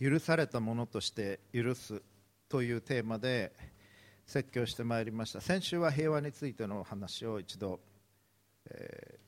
[0.00, 2.00] 許されたものとして許す
[2.48, 3.52] というテーマで
[4.26, 5.42] 説教してまいりました。
[5.42, 7.80] 先週は平和についてのお話を一度、
[8.70, 9.18] え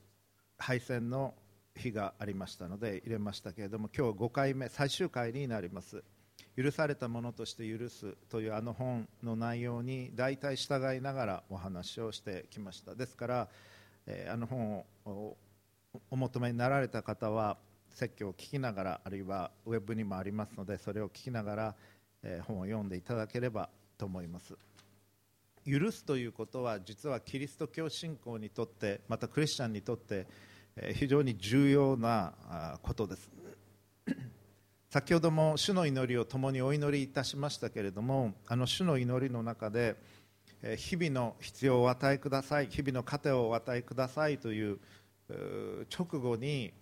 [0.59, 1.35] ー、敗戦の
[1.77, 6.03] 日がありましたので入れましたけれども今日5回目最終回になります。
[6.57, 12.95] 許されたものとして許すというあの本の内容に大体従いながらお話をしてきました。
[12.95, 13.49] ですから、
[14.07, 15.37] えー、あの本を
[16.11, 17.59] お求めになられた方は
[17.93, 21.75] 説教を聞きながらあるいはウェブにもありますのでそれを聞きながら、
[22.23, 24.57] えー、本を読んでいただければと思います。
[25.65, 30.27] 許すということは実はキリスト教信仰にとってまたクリスチャンにとって
[30.77, 33.31] え非常に重要なことです。
[34.91, 39.97] 先ほども主の祈りを共にお祈りいたしましたけれどもあの主の祈りの中で
[40.77, 44.79] 日々の必要を与えください日々の糧をお与えくださいという
[45.31, 46.75] 直後に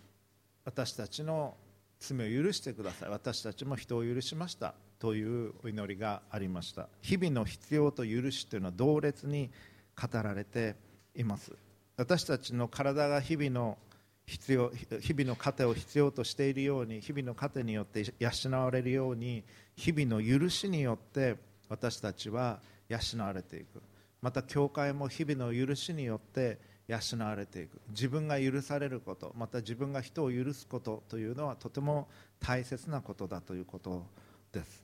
[0.65, 1.55] 私たちの
[1.99, 3.09] 罪を許してください。
[3.11, 4.75] 私たちも人を許しました。
[4.99, 6.89] というお祈りがありました。
[7.01, 9.51] 日々の必要と許しというのは同列に
[9.97, 10.77] 語られて
[11.15, 11.53] います。
[11.97, 13.79] 私たちの体が日々の
[14.27, 18.31] 必要日々の糧を必要としているように日々の糧によって養
[18.63, 19.43] われるように
[19.75, 21.37] 日々の許しによって
[21.69, 23.83] 私たちは養われていく。
[24.21, 26.59] また教会も日々の許しによって
[26.91, 27.81] 養われていく。
[27.91, 32.09] 自分が許されることまた自分が人を許すことというのはとても
[32.41, 34.05] 大切なことだということ
[34.53, 34.83] です。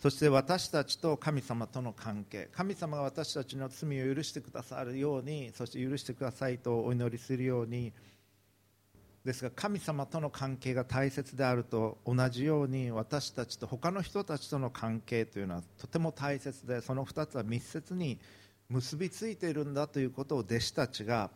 [0.00, 7.92] そして私たちと神様との関係神様が私たちの罪を許してくださるようにそして許してくださいとお祈りするように。
[9.24, 18.18] ですが神様との関係が大切であると同じように私たちと他の人たちとの関係というのはとても大切でその2つは密接に
[18.70, 21.30] 結びついているんだということを弟子たちが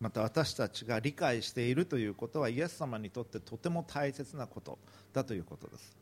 [0.00, 4.78] また私たちが理解しているということはイエス様にとってとても大切なこと
[5.12, 5.96] だということです。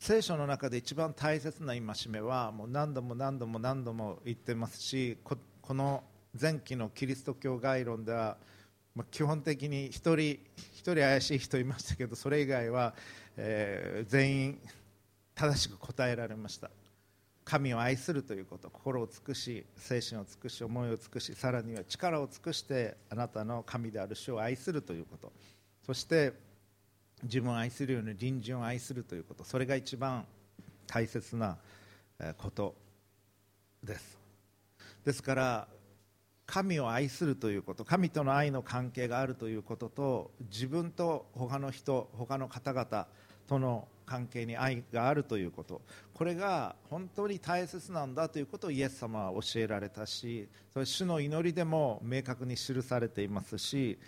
[0.00, 5.36] 聖書の中で一番大切な戒めはもう何度も何度も何度も言ってますしこ
[5.68, 6.02] の
[6.40, 8.36] 前期のキリスト教概論では、
[8.96, 10.38] まあ、基本的に1人1
[10.80, 12.94] 人怪しい人いましたけどそれ以外は、
[13.36, 14.58] えー、全員
[15.36, 16.68] 正しく答えられました。
[17.44, 25.32] 神を愛するということ心を尽くし精神を尽くし思いを尽くしさらには力を尽くしてあなたの神である主を愛するということ。
[25.84, 26.32] そして
[27.24, 29.44] 自分を愛するように隣人を愛するということ。
[29.44, 30.24] それが一番
[30.86, 31.56] 大切な
[32.38, 32.74] こと
[33.82, 34.18] です。
[35.04, 35.68] ですから
[36.46, 43.06] 神を愛するということ神との愛の関係があるということと自分と他の人他の方々
[43.48, 45.80] との関係に愛があるということ。
[46.12, 53.98] これが本当に大切なんだということをイエス様は教えられたしそれ主の祈りでも明確に記されていますし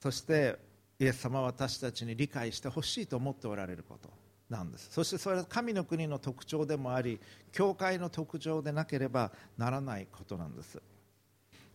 [0.00, 0.58] そして
[1.00, 4.10] イエス様は私たちに理解してほしいと思っておられること
[4.50, 4.88] なんです。
[4.90, 7.18] そしてそれは神の国の特徴でもあり
[7.50, 10.78] 教会の特徴でなければならないことなんです。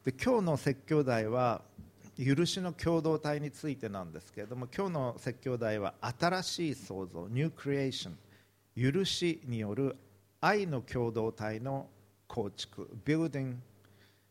[0.06, 1.62] で今日の説教題は
[2.18, 9.96] 許しの共同体についてなんですけれども今日の説教題は新しい創造ニュークリエーション許しによる
[10.42, 11.88] 愛の共同体の
[12.28, 13.56] 構築 Building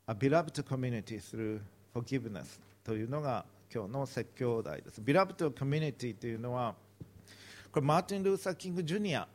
[0.07, 1.61] a beloved community through
[1.95, 5.01] forgiveness というのが今日の説教題です。
[5.01, 6.75] ビラブトコミュニティというのは、
[7.73, 9.27] これマーティン・ルーサー・キング・ジュニア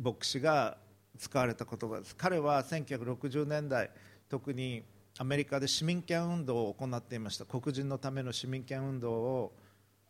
[0.00, 0.78] 牧師が
[1.18, 2.16] 使われた言葉です。
[2.16, 3.90] 彼は1960年代、
[4.30, 4.82] 特に
[5.18, 7.44] アメリカで市民権運動を行っていました。
[7.44, 9.52] 黒人のための市民権運動を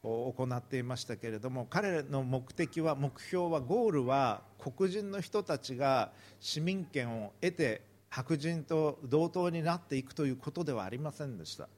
[0.04, 11.68] 行っていましたけれども彼の目的は目標はゴールは黒人の人たちが市民権を得て白人と同等になっていくということではありませんでした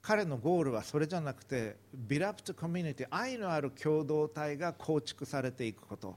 [0.00, 6.16] 彼のゴールはそれじゃなくてビラプトコミュニティ愛のある共同体が構築されていくこと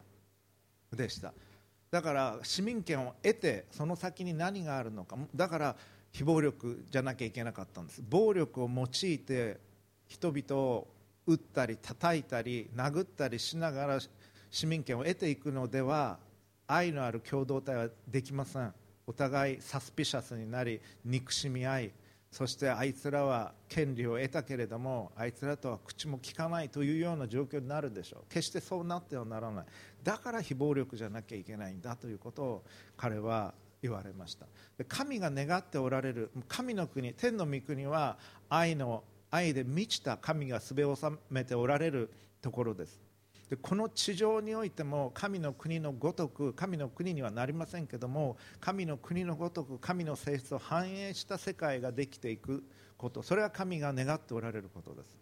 [0.95, 1.33] でした
[1.95, 5.17] だから市民権を得てその先に何があるのか。
[5.33, 5.77] だから
[6.11, 8.03] 非暴力じゃなきゃいけなかったんです。
[8.09, 9.61] 暴力を用いて
[10.05, 10.87] 人々を
[11.25, 13.99] 撃ったり叩いたり殴ったりしながら
[14.51, 16.19] 市民権を得ていくのでは
[16.67, 18.73] 愛のある共同体はできません。
[19.07, 21.91] お互いサスピシャスになり憎しみ合い
[22.35, 28.23] そしてあいつらは権利を得たけれどもあいつらとは口も利かないというような状況になるでしょう。
[28.27, 29.65] 決してそうなってはならない。
[30.03, 32.63] だから非暴力じゃなきゃいけないんだということを
[32.97, 34.47] 彼は言われました。
[34.89, 38.17] 神が願っておられる神の国天の御国は
[38.49, 42.11] 愛の愛で満ちた神がすべを収めておられる
[42.41, 43.04] ところです。
[43.49, 52.63] でこの地上においても神の国のごとく神の国にはなりませんけども神の国のごとく神の性質を反映した世界ができていく
[52.97, 53.21] こと。
[53.21, 55.15] それは神が願っておられることです。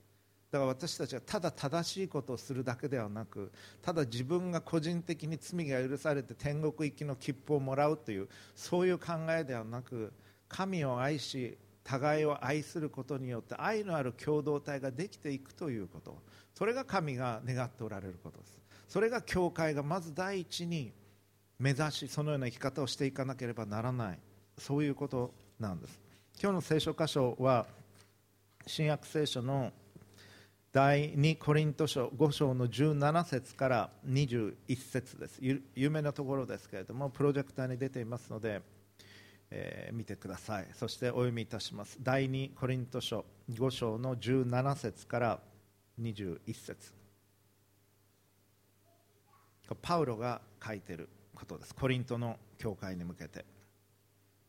[0.52, 10.14] だから私たちはただ正しいことをするだけではなくただ自分が個人的に罪が許されて天国行きの切符をもらうというそういう考えではなく
[10.48, 16.22] 神を愛し互いを愛することによって愛のある共同体ができていくということ。
[16.54, 18.60] それが神が願っておられることです。
[18.88, 20.92] それが教会がまず第一に
[21.60, 24.20] 目指しそのような生き方をしていかなければならない。
[24.58, 26.00] そういうことなんです。
[26.42, 27.66] 今日の聖書箇所は
[28.68, 29.72] 新約聖書の
[30.72, 35.40] 第2コリント書5章の17節から21節です。
[35.42, 38.62] 有名なところですけれどもプロジェクターに出ていますので、
[39.52, 40.68] えー、見てください。
[40.74, 41.98] そしてお読みいたします。
[42.02, 45.40] 第2コリント書5章の17節から
[46.01, 46.94] 21節。
[49.81, 51.74] パウロが書いてることです。
[51.74, 53.45] コリントの教会に向けて。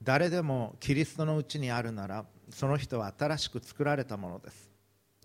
[0.03, 4.71] 誰でもキリストのうちにあるならその人は新しく作られたものです。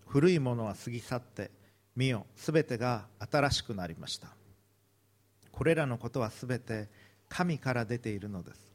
[0.06, 1.50] 古いものは過ぎ去って
[1.94, 4.28] 見よすべてが新しくなりました。
[5.52, 6.88] これらのことはすべて
[7.28, 8.72] 神から出ているのです。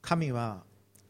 [0.00, 0.62] 神は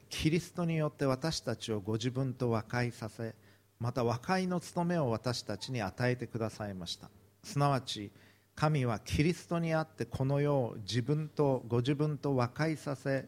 [0.08, 3.34] キリストによって私たちをご自分と和解させ
[3.80, 7.10] また和解の務めを私たちに与えてくださいました。
[7.42, 8.12] すなわち
[8.54, 13.26] 神はキリストにあってこの世を自分とご自分と和解させ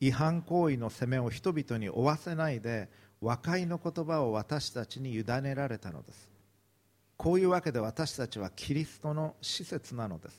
[0.00, 2.88] 違反行為の責めを人々に負わせないで
[3.20, 6.28] 和解の言葉を私たちに委ねられたのです。
[7.16, 10.36] こういうわけで私たちはキリストの施設なのです。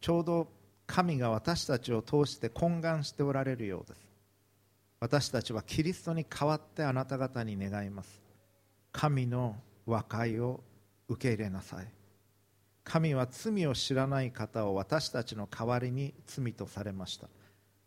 [0.00, 0.48] ちょうど
[0.86, 4.06] 神が私たちを通して懇願しておられるようです。
[5.00, 8.21] 私たちはキリストに代わってあなた方に願います。
[8.92, 9.56] 神の
[9.86, 10.60] 和解を
[11.08, 11.86] 受け入れなさい。
[12.84, 17.28] 神は罪を知らない方を私たちの代わりに罪とされました。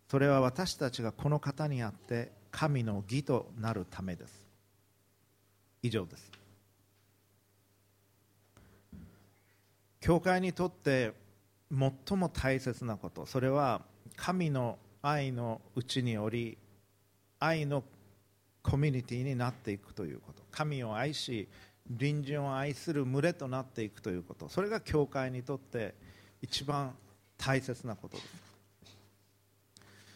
[0.10, 4.48] それは私たちがこの方にあって神の義となるためです。
[5.82, 6.32] 以上です。
[10.00, 11.14] 教会にとって
[11.72, 13.82] 最も大切なことそれは
[14.16, 16.60] 神の愛のうちにより
[17.40, 17.84] 愛の
[18.62, 20.45] コミュニティになっていくということ。
[20.56, 21.50] 神を愛し
[21.88, 24.50] 隣人を愛する群れとなっていくということ。
[24.50, 25.94] それが教会にとって
[26.42, 26.96] 一番
[27.38, 28.46] 大切なことです。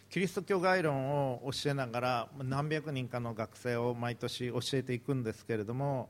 [0.09, 6.09] キリスト教概論を教えながら何百人かの学生を毎年教えていくんですけれども、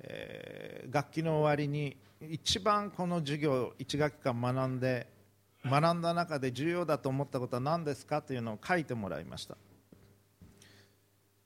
[0.00, 1.98] えー、学期の終わりに
[2.30, 5.06] 一番この授業1学期間学んで
[5.66, 9.58] 学んだ中で重要だと思ったことは何ですかというのを書いてもらいました。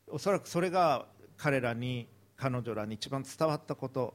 [0.08, 1.06] おそらくそれが
[1.40, 2.06] 彼らに
[2.36, 4.14] 彼女らに一番伝わったこと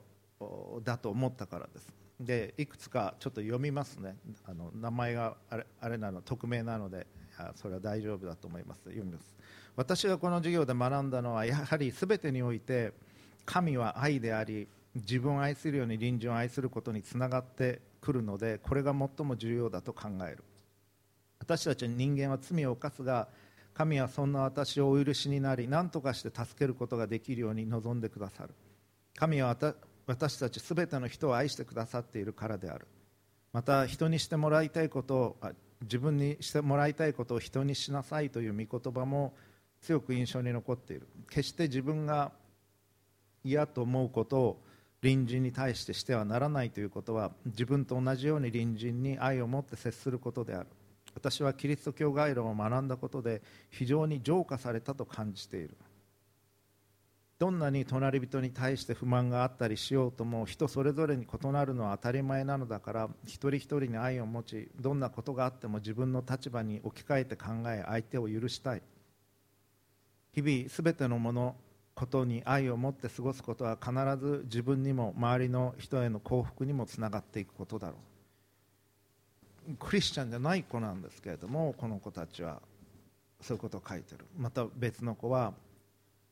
[0.84, 1.92] だと思ったからです。
[2.20, 4.16] でいくつかちょっと読みますね。
[4.46, 7.08] あの名前があれあれなの匿名なので
[7.56, 8.82] それは大丈夫だと思います。
[8.86, 9.36] 読みます。
[9.76, 12.94] 私がこの授業で学んだのはやはり全てにおいて
[13.46, 20.44] 神は愛であり自分を愛するように隣人を愛することにつながってくるのでこれが最も重要だと考える。
[21.40, 23.28] 私たち人間は罪を犯すが
[23.76, 28.50] 神はそんな私をお許しになり何とかして助けることができるように望んでくださる。
[29.18, 29.56] 神は
[30.08, 32.88] 私たち全ての人を愛してくださっているからである。
[33.52, 35.38] また人にしてもらいたいことを
[35.82, 39.34] 自分にしてもらいたいことを人にしなさいという御言葉も
[39.82, 41.08] 強く印象に残っている。
[41.30, 42.32] 決して自分が
[43.44, 44.62] 嫌と思うことを
[45.02, 50.68] 隣人に対してしてはならないということは自分と同じように隣人に愛を持って接することである。
[51.16, 53.42] 私はキリスト教概論を学んだことで
[53.72, 55.76] 非常に浄化されたと感じている。
[57.38, 68.82] どんなに隣人に対して不満があったりしようとも人それぞれに異なるのは当たり前なのだから一人一人に愛を持ちどんなことがあっても自分の立場に置き換えて考え相手を許したい。
[70.34, 71.56] 日々すべてのもの
[71.94, 78.15] ことに愛を持って過ごすことは必ず自分にも周りの人への幸福にもつながっていくことだろう。
[79.80, 82.62] クリスチャンじゃない子なんですけれどもこの子たちは
[83.42, 84.26] そういうことを書いてる。
[84.38, 85.54] また別の子は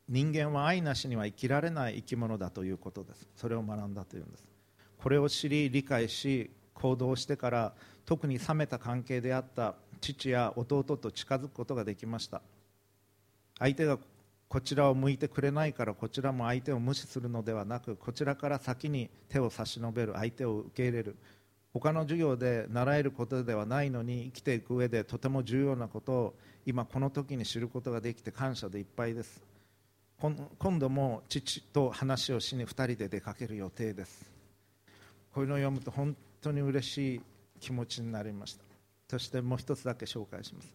[0.09, 3.27] 人間は愛なしには生きられない生き物だということです。
[3.35, 4.43] それを学んだというんです。
[4.97, 7.73] これを知り理解し行動してから
[8.05, 12.41] 特に冷めた関係であった父や弟と近づくことができました。
[13.59, 13.97] 相手が
[14.49, 21.15] こちらを向いてくれないからこちらも相手を無視するのではなくこちらから先に手を差し伸べる相手を受け入れる。
[21.74, 26.34] 他の授業で習えることではないのに生きていく上でとても重要なことを
[26.65, 29.42] 今この時に知ることができて感謝でいっぱいです。
[30.20, 34.32] 今度も父と話をしに2人で出かける予定です。
[35.34, 37.22] こういうのを読むと本当に嬉しい
[37.60, 38.63] 気持ちになりました。
[39.10, 40.74] そしてもう一つだけ紹介します。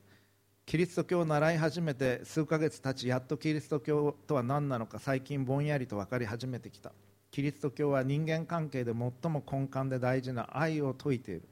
[0.67, 6.93] キリスト教を習い始めて数ヶ月経ちやっとキリスト教とは何なのか最近ぼんやりと分かり始めてきた。
[7.31, 11.43] キリスト教は人間関係で最も根幹で大事な愛を説いている。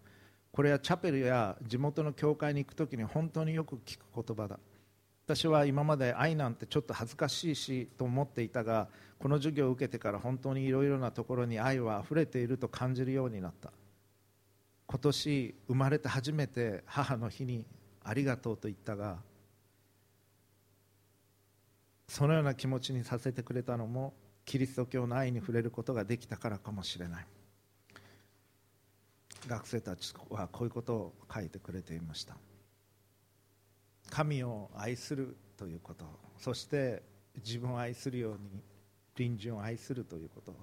[0.53, 4.59] これはチャペルや地元の教会に行く時に本当によく聞く言葉だ。
[5.27, 13.73] 私は今まで愛なんてちょっと恥ずかしいしと思っていたがこの授業を受けてから本当にいろいろなところに愛はあふれていると感じるようになった。
[14.87, 17.67] 今年生まれて初めて母の日に
[18.05, 19.19] ありがとうと言ったが
[22.09, 24.15] そのような気持ちにさせてくれたのも
[24.47, 27.27] キリスト教の愛に触れることができたからかもしれない。
[29.47, 32.37] 学生たちはこういうことを書いてくれていました。
[34.11, 36.05] 神を愛するということ
[36.39, 37.03] そして
[37.37, 38.63] 自分を愛するように
[39.17, 40.55] 隣人を愛するということ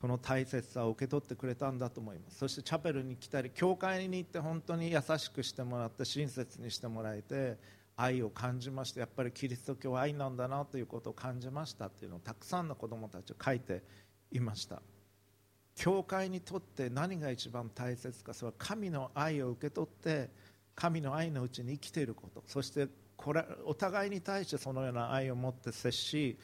[0.00, 2.38] その大切さを受け取ってくれたんだと思います。
[2.38, 7.58] そしてチャペルに来たり教会に行って本当に優しくしてもらって親切にしてもらえて
[8.00, 9.00] 愛を感じました。
[9.00, 13.82] やっぱりキリスト教は愛なんだなということを感じましたっていうのをたくさんの子どもたちを書いて
[14.30, 14.80] いました。
[15.74, 20.30] 教会にとって何が一番大切かそれは神の愛を受け取って
[20.76, 22.44] 神の愛のうちに生きていること。
[22.46, 22.86] そして
[23.16, 26.38] これお互いに対してそのような愛を持って接し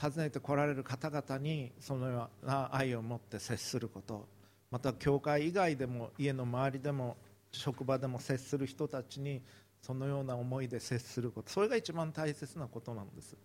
[0.00, 4.28] 訪ねてこられる方々にそのような愛を持って接すること。
[4.72, 7.16] また教会以外でも家の周りでも
[7.52, 9.42] 職場でも接する人たちに
[9.82, 11.50] そのような思いで接すること。
[11.50, 13.36] それが一番大切なことなんです。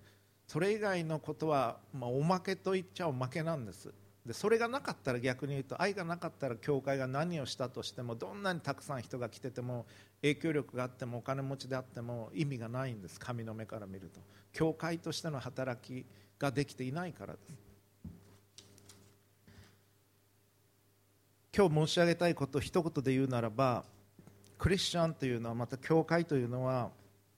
[0.47, 3.93] それ以外のことは、まあ、おまけと言っちゃおまけなんです。
[4.25, 9.85] でそれがなかったら逆に言うと愛がなかったら教会が何をしたとしてもどんなにたくさん人が来てても
[10.21, 13.19] 影響力があってもお金持ちであっても意味がないんです。
[13.19, 14.19] 神の目から見ると。
[14.51, 16.05] 教会としての働き
[16.39, 17.45] ができていないからです。
[21.55, 23.85] 今日申し上げたいことを一言で言うならば
[24.57, 26.89] クリスチャンというのはまた教会というのは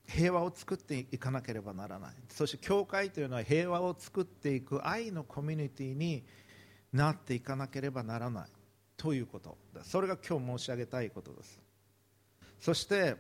[0.08, 2.12] 平和を作っていかなければならない。
[2.30, 6.24] そして教会というのは平和を作っていく愛のコミュニティに
[6.94, 8.50] なっていかなければならない
[8.96, 11.60] ということそれが今日申し上げたいことです。
[12.60, 13.16] そして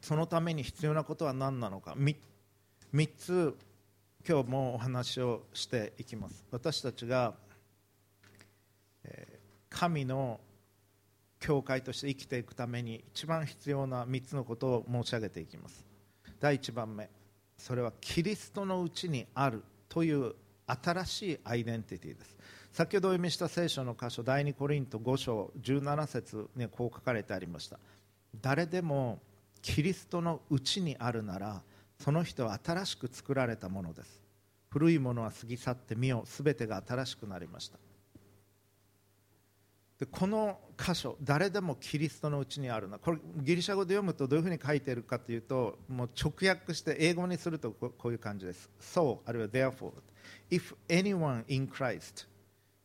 [0.00, 1.92] そのために必要なことは何なのか。
[1.92, 2.16] 3,
[2.94, 3.56] 3つ
[4.28, 6.44] 今日もお話をしていきます。
[6.50, 7.34] 私たちが
[9.68, 10.40] 神の
[11.46, 15.86] 教会として生きていくために一番必要な3つのことを申し上げていきます。
[16.40, 17.08] 第1番目
[17.56, 20.34] それはキリストのうちにあるという
[20.66, 22.36] 新しいアイデンティティです。
[22.72, 27.78] 先ほどお読みした聖書の箇所第2コリント5章17節にこう書かれてありました。
[28.42, 29.20] 誰でも
[29.62, 31.62] キリストのうちにあるなら
[32.00, 34.20] その人は新しく作られたものです。
[34.68, 37.78] 古いものは過ぎ去ってみよ全てが新しくなりました。
[39.98, 42.98] でこの箇所誰でもキリストのうちにあるな。
[42.98, 48.68] これギリシャ語で読むとどういうふうに書いているかというともう直訳して英語にするとこういう感じです。
[48.80, 49.92] So あるいは Therefore
[50.50, 52.26] if anyone in Christ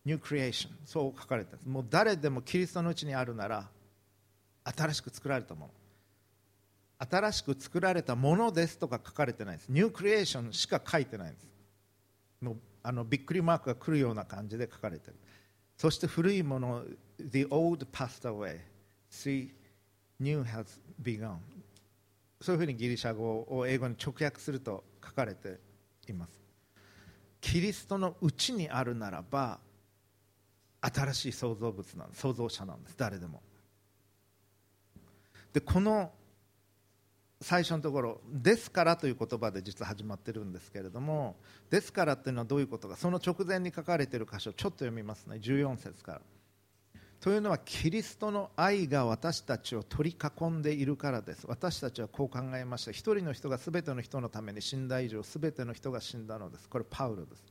[0.06, 1.68] new creation そう書かれてます。
[1.68, 3.68] もう誰でもキリストのうちにあるなら
[4.63, 5.72] 新しく作られたもの。
[7.10, 9.70] 新しく作られたものですとか書かれてないです。
[9.70, 11.48] ニュークリエーションしか書いてないんです。
[12.39, 15.15] もうあのびっくりマークが来るような感じで書かれてる。
[15.81, 16.83] そして古いもの
[17.17, 18.59] The old passed away.
[19.09, 19.50] See
[20.19, 21.38] new has begun.
[22.39, 25.59] そういうふうにギリシャ語を英語に直訳すると書かれて
[26.07, 26.39] います。
[27.41, 29.59] キリストのうちにあるならば
[30.81, 32.95] 新しい創造物なん創造者なんです。
[32.95, 33.41] 誰でも。
[35.51, 36.11] でこの
[37.41, 41.36] 最初のところ「ですから」という言葉で実は始まってるんですけれども
[41.69, 45.38] 「ですから」っていうのはどういうことかその直前に書かれている箇所ちょっと読みますね。
[45.38, 46.21] 14節から。
[47.19, 51.45] というのはキリストの愛が私たちを取り囲んでいるからです。
[51.48, 52.91] 私たちはこう考えました。
[52.91, 56.67] 一人の人が全ての人のために死んだ以上全ての人が死んだのです。
[56.67, 57.43] これパウロです。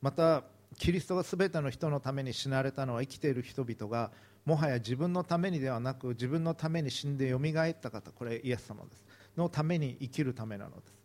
[0.00, 0.44] また
[0.78, 4.10] キリストが全ての人のために死なれたのは生きている人々が
[4.46, 8.10] もはや自分のためにではなく自分のために死んでよみがえった方。
[8.12, 9.04] これイエス様です。
[9.36, 11.02] のために生きるためなのです。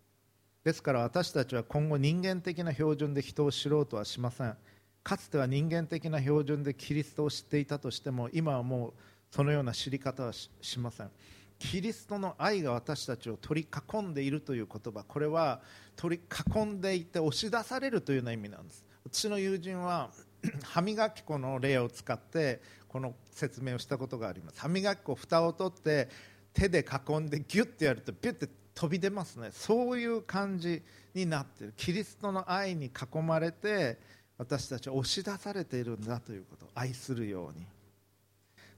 [0.63, 4.57] ですから私たちは今後人間的な標準で人を知ろうとはしません。
[5.03, 8.93] かつては人間的な標準でキリストを知っていたとしても今はもう
[9.31, 11.12] そのような知り方はしません。
[11.60, 15.62] キリストの愛が私たちを取り囲んでいるという言葉これは
[15.96, 16.24] 取り
[16.55, 18.86] 囲んでいて押し出されるというような意味なんです。
[19.05, 20.12] 私の友人は
[20.63, 24.60] 歯磨き粉の例を使ってこの説明をしたことがあります。
[24.60, 26.10] 歯磨き粉蓋を取って
[26.58, 29.50] 手で囲んでギュッてやるとビュッて飛び出ますね。
[29.52, 30.82] そういう感じ
[31.14, 31.74] になってる。
[31.78, 34.00] キリストの愛に囲まれて
[34.40, 36.68] 私たちは押し出されているんだということ。
[36.74, 37.66] 愛するように。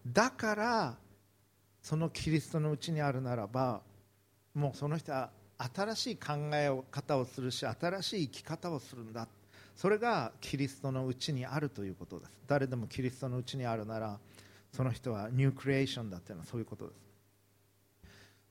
[0.06, 0.98] だから
[1.82, 3.82] そのキリストのうちにあるならば
[4.54, 9.26] もうその人は新しい考え方をするし新しい生き方をするんだ。
[9.76, 12.32] それがキリストのうちにあるということです。
[12.46, 14.20] 誰でもキリストのうちにあるなら
[14.74, 17.09] その人はニュークリエーションだっていうのはそういうことです。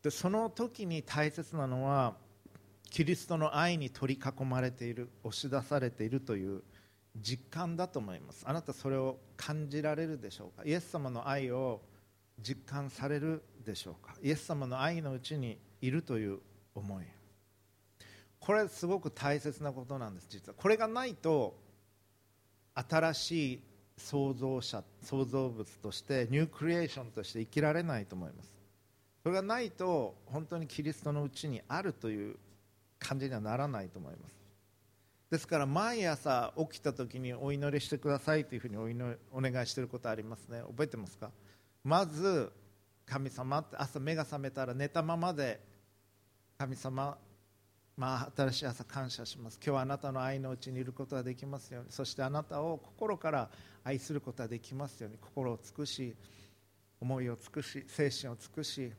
[0.03, 2.15] でその時に大切なのは
[2.91, 6.63] キリストの愛に取り囲まれている押し出されているという
[7.21, 8.45] 実感だと思います。
[8.47, 10.63] あなたそれを感じられるでしょうか？
[10.65, 11.83] イエス様の愛を
[12.41, 14.15] 実感されるでしょうか？
[14.23, 16.39] イエス様の愛のうちにいるという
[16.75, 17.05] 思い。
[18.39, 20.55] これすごく大切なことなんです実は。
[20.57, 21.59] これがないと
[22.75, 23.63] 新しい
[23.97, 28.58] 創造者創造物としてニュークリエーションとして生きられないと思います。
[29.23, 32.37] それがないと本当にキリストのうちにあるという
[32.99, 34.35] 感じにはならないと思います。
[35.31, 40.63] ですから毎朝起きた時にお祈りしてくださいというふうにお祈りお願いしていることありますね。
[40.69, 41.31] 覚えてますか？
[41.85, 42.51] まず
[43.05, 45.61] 神様って朝目が覚めたら寝たままで
[46.59, 47.19] 神様
[47.97, 49.57] まあ、新しい朝感謝します。
[49.57, 51.91] 今日はあなたの愛のうちにいることができますように。
[51.91, 53.51] そしてあなたを心から
[53.83, 55.19] 愛することができますように。
[55.19, 56.15] 心を尽くし
[57.01, 58.93] 思いを尽くし精神を尽くし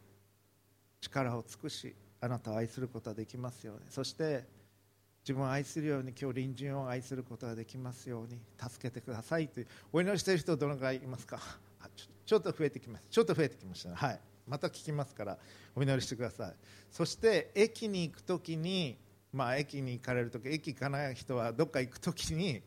[1.01, 3.81] 力を尽くしあなたを愛することができますように。
[3.89, 4.43] そして
[5.23, 8.39] 自分を愛するように今日隣人を愛することができますように。
[8.57, 11.39] 助けてくださいというお祈りしている人どのくらいいますか？
[12.25, 13.05] ちょっと増えてきます。
[13.09, 13.95] ちょっと増えてきましたね。
[13.95, 14.19] はい。
[14.47, 15.37] また聞きますから
[15.75, 16.53] お祈りしてください。
[16.89, 18.97] そして駅に行く時に
[19.31, 22.61] まあ駅に行かれる時駅行かない人はどっか行く時に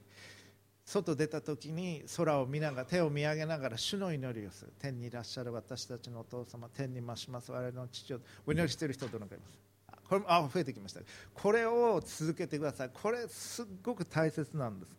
[0.92, 4.72] 外出た時に空を見ながら手を見上げながら主の祈りをする。
[4.78, 7.50] 天にいらっしゃる私たちのお父様天に増します。
[7.50, 9.58] 我々の父をお祈りしている人どのくらいいます。
[10.06, 11.00] これもあ増えてきました。
[11.32, 12.90] これを続けてください。
[12.92, 14.94] これすっごく大切なんです。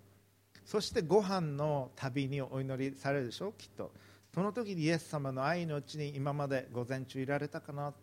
[0.66, 3.50] そしてご飯の旅にお祈りされるでしょ？
[3.50, 3.92] うきっと。
[4.34, 7.94] その時にイエス様の愛のうちに今まで午前中いられたかな？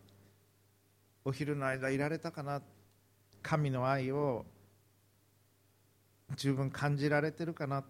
[1.25, 2.63] お昼の間いられたかな？
[3.43, 4.45] 神の愛を
[6.37, 7.85] 十分感じられてるかな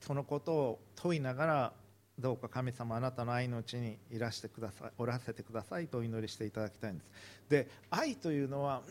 [0.00, 1.72] そのことを問いながら
[2.18, 7.10] どうか神様あなたの愛のうちにいらしてくださいおらせてくださいとお祈りしていただきたいんです。
[7.48, 8.82] で愛というのは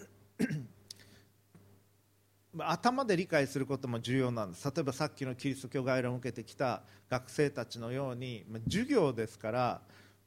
[2.60, 4.66] 頭で理解することも重要なんです。
[4.66, 9.82] 例えばさっきのキリスト教概論を受けてきた学生たちのように授業ですから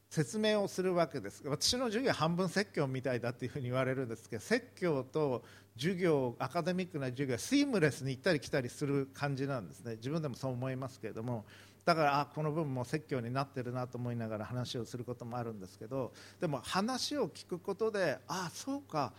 [0.09, 1.43] 説明をするわけです。
[1.45, 5.43] 私の授業は半分説教みたいだというふうに言われるんですけど説教と
[5.77, 9.95] 授業アカデミックな授業はスイムレスに行ったり来たりする感じなんですね。
[9.95, 11.45] 自分でもそう思いますけれども。
[11.85, 16.11] だからあこの分も説教になってるなと思いながら話をすることもあるんですけど。
[16.39, 19.13] でも話を聞くことでああそうか。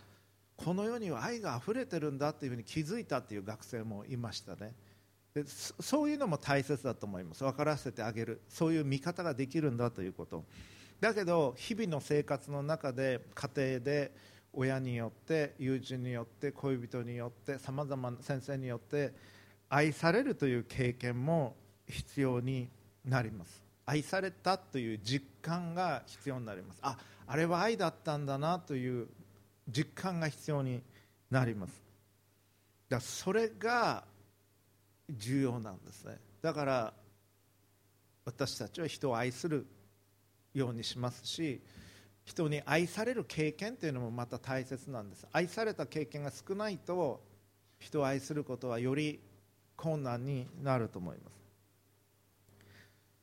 [0.55, 4.75] この世には愛が溢れてるんだというふうに気づいたという学生もいましたね。
[5.33, 7.43] でそういうのも大切だと思います。
[7.43, 8.41] 分からせてあげる。
[8.49, 10.43] そういう見方ができるんだということ。
[10.99, 14.11] だけど日々の生活の中で家庭で
[14.59, 19.13] 親によって友人によって恋人によってさまざまな先生によって
[19.69, 21.55] 愛されるという経験も
[21.87, 22.67] 必要に
[23.05, 23.63] なります。
[23.85, 26.79] 愛されたという実感が必要になります。
[26.81, 29.07] ああれは愛だったんだなという
[29.69, 30.81] 実感が必要に
[31.31, 31.81] なります。
[32.89, 34.03] だそれが
[35.09, 36.17] 重要なんですね。
[36.41, 36.93] だから
[38.25, 39.65] 私たちは人を愛する
[40.53, 41.61] ようにしますし
[42.29, 45.25] 人に愛される経験というのもまた大切なんです。
[45.31, 47.23] 愛された経験が少ないと
[47.79, 49.19] 人を愛することはより
[49.75, 51.33] 困難になると思います。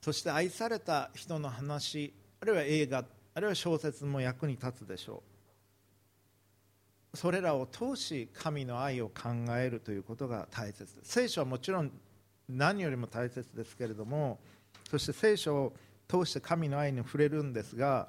[0.01, 5.23] そして愛された人の話あるいは映画あるいは小説も役に立つでしょ
[7.15, 7.17] う。
[7.17, 10.99] それらを通し神の愛を考えるということが大切です。
[11.05, 11.93] 聖書はもちろん
[12.49, 14.41] 何よりも大切ですけれども
[14.91, 15.73] そして聖書を
[16.09, 18.09] 通して神の愛に触れるんですが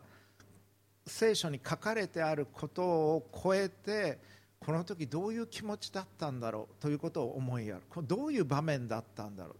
[1.07, 4.19] 聖書に書かれてあることを超えて
[4.59, 7.83] この時どういう気持ちだったんだろうということを思いやる。
[8.03, 9.55] どういう場面だったんだろう。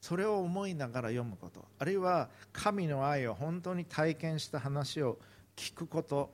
[0.00, 5.18] それを思いながら読むことあるいは神の愛を本当に体験した話を
[5.56, 6.30] 聞くこと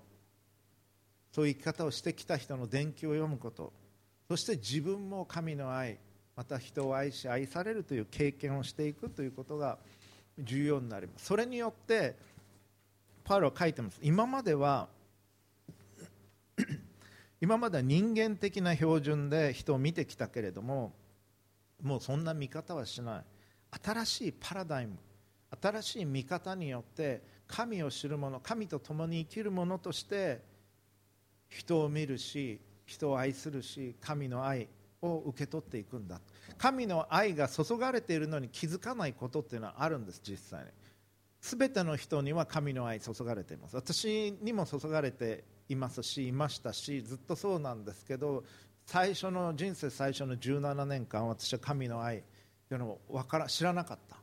[1.33, 3.72] そういう生き方をしてきた人の伝記を読むこと
[4.28, 5.98] そして自分も神の愛
[6.37, 9.78] また人を愛し愛されるという経験をしていくということが
[10.38, 11.26] 重要になります。
[11.26, 12.16] それによって
[13.24, 13.98] パウロは書いてます。
[14.02, 14.88] 今までは
[17.40, 20.92] 今までは人間的な標準で人を見てきたけれども
[21.82, 23.24] もうそんな見方はしない。
[23.82, 24.96] 新しいパラダイム
[25.60, 30.42] 新しい見方によって神を知る者神と共に生きる者として
[31.48, 34.68] 人を見るし人を愛するし神の愛
[35.02, 36.20] を受け取っていくんだ。
[36.58, 40.70] 神の愛が注がれているのに気づかないことっていうのはあるんです実際に。
[41.44, 43.76] 全ての人には神の愛注がれています。
[43.76, 48.44] 私にも注がれていますしいましたしずっとそうなんですけど
[48.87, 52.22] 最初の人生最初の17年間私は神の愛
[52.66, 54.16] というのをから知らなかった。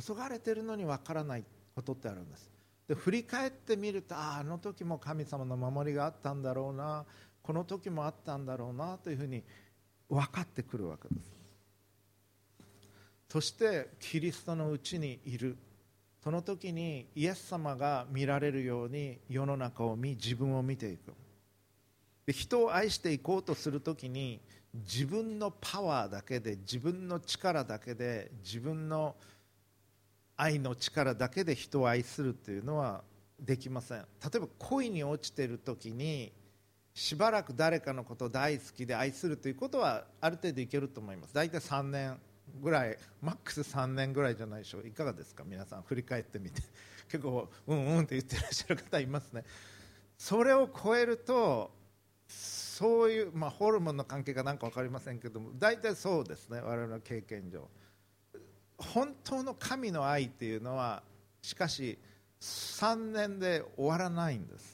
[0.00, 2.50] 注がれているのに分からないことってあるんです。
[2.88, 7.04] で振り返ってみるとああの時も神様の守りがあったんだろうな
[7.42, 9.42] この時もあったんだろうなというふうに
[10.08, 11.30] 分かってくるわけです。
[13.28, 15.58] そしてキリストのうちにいる。
[16.22, 21.12] その時にイエス様が見られるように世の中を見自分を見ていく。
[22.26, 24.40] で人を愛していこうとする時に
[24.72, 29.16] 自分のパワーだけで自分の力だけで自分の
[30.36, 33.02] 愛の力だけで人を愛するというのは
[33.40, 33.98] できません。
[33.98, 34.06] 例
[34.36, 36.32] えば恋に落ちてる時に
[36.94, 41.34] しばらく誰かのことを大好きで愛するということはある程度いけると思います。
[41.34, 42.20] 大体3年。
[42.60, 44.86] ぐらいマックス3年ぐらいじゃないでしょう。
[44.86, 45.44] いかがですか？
[45.44, 46.62] 皆さん振り返ってみて。
[47.10, 49.44] 結構うんうんって言ってらっしゃる方いますね。
[50.18, 51.72] それを超えると
[52.28, 56.60] そういう、まあ、ホルモンの関係かなんか分かりませんけども大体そうですね。
[56.60, 57.68] 我々の経験上。
[58.78, 61.02] 本当の神の愛っていうのは
[61.42, 61.98] しかし
[62.40, 64.71] 3年で終わらないんです。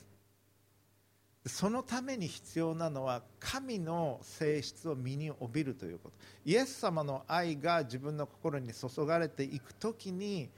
[1.49, 6.17] そのために必要なのは神の性質を身に帯びるということ。
[6.45, 10.51] イエス様の愛が自分の心に注がれていく時に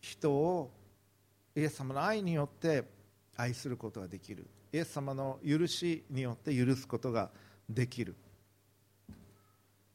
[0.00, 0.70] 人を
[1.54, 2.84] イエス様の愛によって
[3.36, 4.46] 愛することができる。
[4.72, 7.30] イエス様の許しによって許すことが
[7.68, 8.14] できる。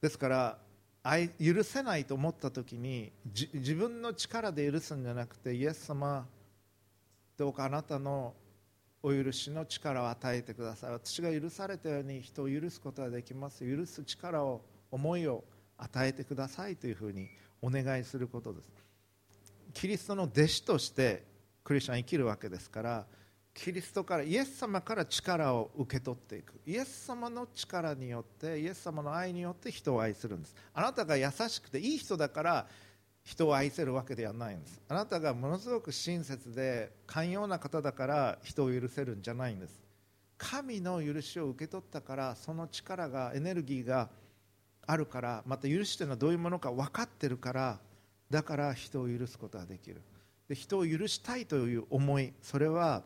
[0.01, 0.57] ですから
[1.03, 3.11] 愛許せないと思った時に
[3.53, 6.27] 自分の力で許すんじゃなくてイエス様
[7.37, 8.33] どうかあなたの
[9.03, 10.91] お許しの力を与えてください。
[10.91, 13.63] 私が許されたように人を許すことができます。
[13.63, 15.43] 許す力を思いを
[15.77, 17.29] 与えてくださいというふうに
[17.61, 18.71] お願いすることです。
[19.73, 21.23] キリストの弟子として
[21.63, 23.05] クリスチャン生きるわけですから
[23.53, 26.59] キリストからイエス様から力を受け取っていく。
[26.65, 30.55] イエス様の力によってイエス様の愛によって人を愛するんです。
[30.73, 32.67] あなたが優しくていい人だから
[33.27, 34.81] 人を愛せるわけではないんです。
[34.87, 39.81] あなたがものすごく親切で寛容な方だから人を許せるんじゃないんです。
[40.37, 44.07] 神の許しを受け取ったからその力がエネルギーが
[44.85, 47.79] あるからまた許しというのはどういうものか分かってるから
[48.29, 50.01] だから人を許すことができる。
[50.47, 53.03] で人を許したいという思いそれは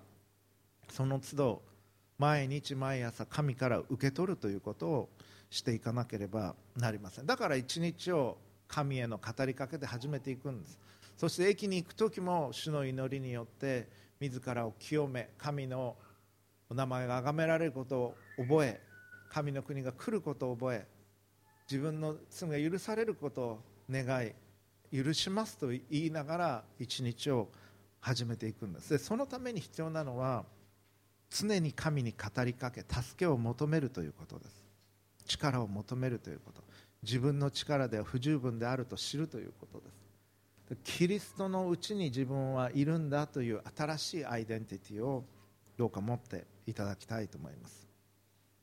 [0.92, 1.62] その都度
[2.20, 5.10] 毎日毎朝神から受け取るということを
[5.50, 7.26] していかなければなりません。
[7.26, 8.38] だから一日を
[8.72, 10.80] 神への語りかけて始めていくんです。
[11.18, 15.98] そして駅に行く時も主の祈りによって自らを清め神の
[16.70, 18.82] お名前が崇められることを覚え
[19.30, 20.88] 神の国が来ることを覚え
[21.70, 24.34] 自分の罪が許されることを願い
[24.96, 27.50] 許しますと言いながら一日を
[28.00, 28.90] 始めていくんです。
[28.90, 30.46] でそのために必要なのは
[31.30, 34.64] 常に神に語りかけ助けを求めるということです。
[35.26, 36.64] 力を求めるということ。
[37.04, 40.02] 自分の力では不十分であると知るということです。
[40.84, 45.26] キリストのうちに自分はいるんだという新しいアイデンティティを
[45.78, 47.88] どうか持っていただきたいと思います。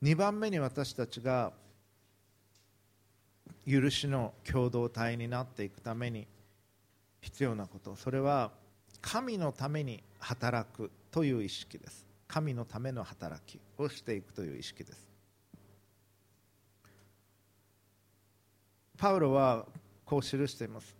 [0.03, 1.53] 2番目に私たちが
[3.67, 6.27] 許しの共同体になっていくために
[7.21, 8.53] 必要なことそれは
[9.03, 12.07] 神のために働くという意識です。
[12.27, 15.08] 神のための働きをしていくという意識です。
[18.99, 19.65] パウロは
[20.05, 20.97] こう記しています。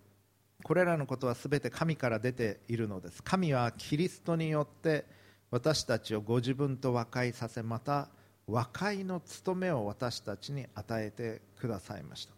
[0.63, 3.21] これらのことは全て神から出ているのです。
[3.21, 5.05] 神はキリストによって
[5.51, 8.07] 私たちをご自分と和解させまた
[8.47, 12.33] 和解の務めを私たちに与えてくださいました。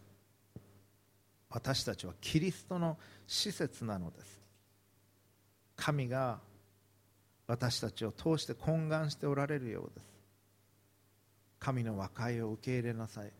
[1.48, 4.40] 私たちはキリストの施設なのです。
[5.76, 6.40] 神が
[7.46, 10.06] 私たちを通して懇願しておられるようです。
[11.58, 13.32] 神の和解を受け入れなさい。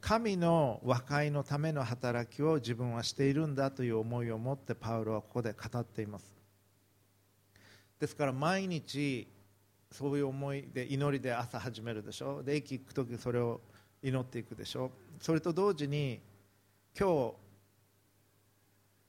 [0.00, 6.40] 神の和解のための働きを自分はしているんだという思いを持ってパウロはここで語っています。
[7.98, 9.28] ですから毎日
[9.92, 13.60] そういう思いで祈りで朝始めるでしょで駅行く時それを
[14.02, 16.20] 祈っていくでしょそれと同時に
[16.98, 17.34] 今日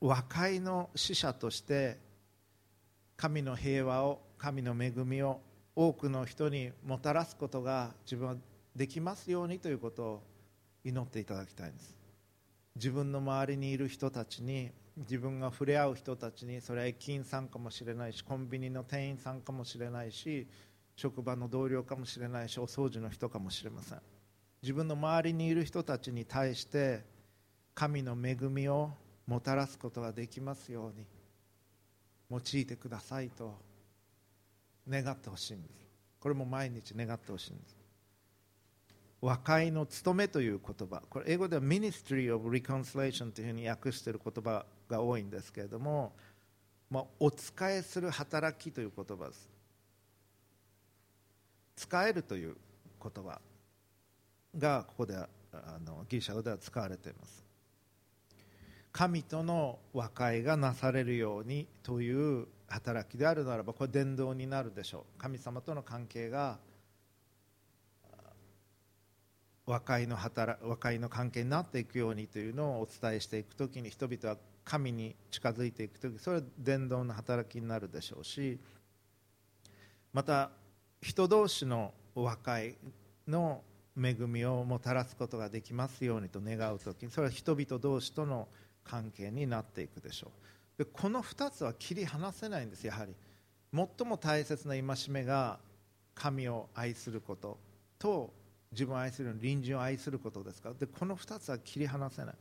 [0.02, 2.00] 和解の使者として
[3.16, 5.40] 神の平和を神の恵みを
[5.76, 8.36] 多くの人にもたらすことが自分は
[8.76, 10.24] できますようにということを
[10.84, 11.96] 祈っていただきたいんです。
[12.76, 20.48] 自分の周りにいる人たちに自分が触れ合う人たちにそれは駅員さんかもしれないしコンビニの店員さんかもしれないし
[20.96, 24.02] 職場の同僚かもしれないしお掃除の人かもしれません。
[24.62, 27.04] 自分の周りにいる人たちに対して
[27.74, 28.92] 神の恵みを
[29.26, 31.06] もたらすことができますように
[32.30, 33.56] 用いてくださいと
[34.88, 35.74] 願ってほしいんです。
[36.20, 37.81] これも毎日願ってほしいんです。
[39.22, 41.02] 和解の務めという言葉。
[41.10, 46.14] これ英語では Ministry of Reconciliation というふうに訳している言葉が多いんですけれども、
[46.90, 49.48] まあ、お使いする働きという言葉です。
[51.76, 52.56] 使えるという
[53.02, 53.40] 言葉
[54.58, 55.28] がここであ
[55.86, 57.46] のギリシャ語では使われています。
[58.92, 65.20] 神との和解がなされるようにという働きであるならばこれ伝道になるでしょう。
[65.20, 66.58] 神様との関係が
[69.72, 78.60] 和解の働和解の関係になっていくようにというのをお伝えしていくときに人々は神に近づいていくときそれは伝道の働きになるでしょうし
[80.12, 80.52] また
[81.02, 82.76] 人同士の和解
[83.26, 83.62] の
[83.98, 88.50] 恵みをもたらすことができますようにと願うときにそれは人々同士との
[88.84, 90.32] 関係になっていくでしょ
[90.78, 90.84] う。
[90.84, 93.16] でこの2つは切り離せないんですやはり。
[93.74, 95.60] 最も大切な戒めが
[96.14, 97.58] 神を愛すること
[97.98, 98.34] と
[98.72, 100.72] 自分を愛する隣人を愛することですか？
[100.74, 102.36] でこの2つは切り離せない。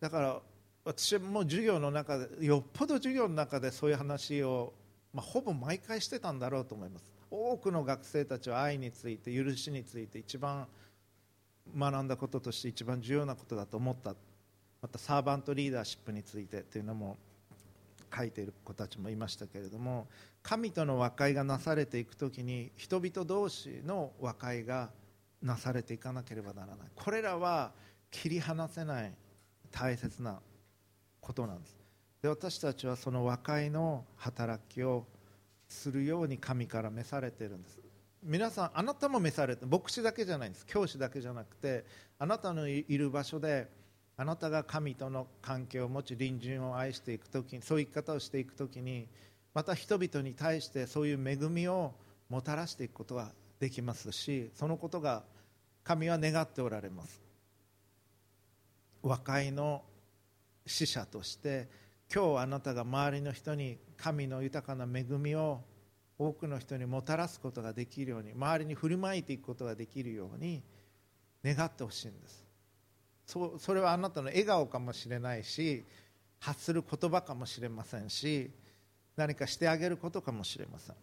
[0.00, 0.40] だから
[0.84, 4.72] 私も授業の中でよっぽど授業の中でそういう話を、
[5.12, 7.12] まあ、ほぼ毎回してたんだろうと思います。
[7.30, 10.66] 多くの学生たちは愛について許しについて一番
[11.76, 14.14] 学んだこととして一番重要なことだと思った。
[14.80, 17.18] またサーバントリーダーシップについてというのも
[18.14, 20.08] 書いている子たちもいましたけれども
[20.42, 24.90] 神との和解がなされていく時に人々同士の和解が
[25.42, 26.88] なされていかなければならない。
[26.94, 27.72] これらは
[28.10, 29.12] 切り離せない
[29.70, 30.40] 大切な
[31.20, 31.76] ことなんです。
[32.22, 35.06] で私たちはその和解の働きを
[35.66, 37.80] するように神から召されているんです。
[38.22, 40.66] 皆さんあなたも召されて牧師だけじゃないんです。
[40.66, 41.86] 教師だけじゃなくて
[42.18, 43.68] あなたのいる場所で
[44.20, 49.08] あなたが神との関係を持ち隣人を愛していく時にそういう生き方をしていく時に
[49.54, 51.94] また人々に対してそういう恵みを
[52.28, 55.22] もたらしていくことができますしそのことが
[55.84, 57.18] 神は願っておられます。
[59.02, 59.80] 和解の
[60.66, 61.70] 使者として
[62.14, 65.62] 今日あなたが周りの人に神の豊かな恵みを
[66.18, 70.62] 多くの人にもたらすことができるように周りに振る舞いていくことができるように
[71.42, 72.39] 願ってほしいんです。
[73.30, 75.84] そそれはあなたの笑顔かもしれないし
[76.40, 78.50] 発する言葉かもしれませんし
[79.16, 80.96] 何かしてあげることかもしれません。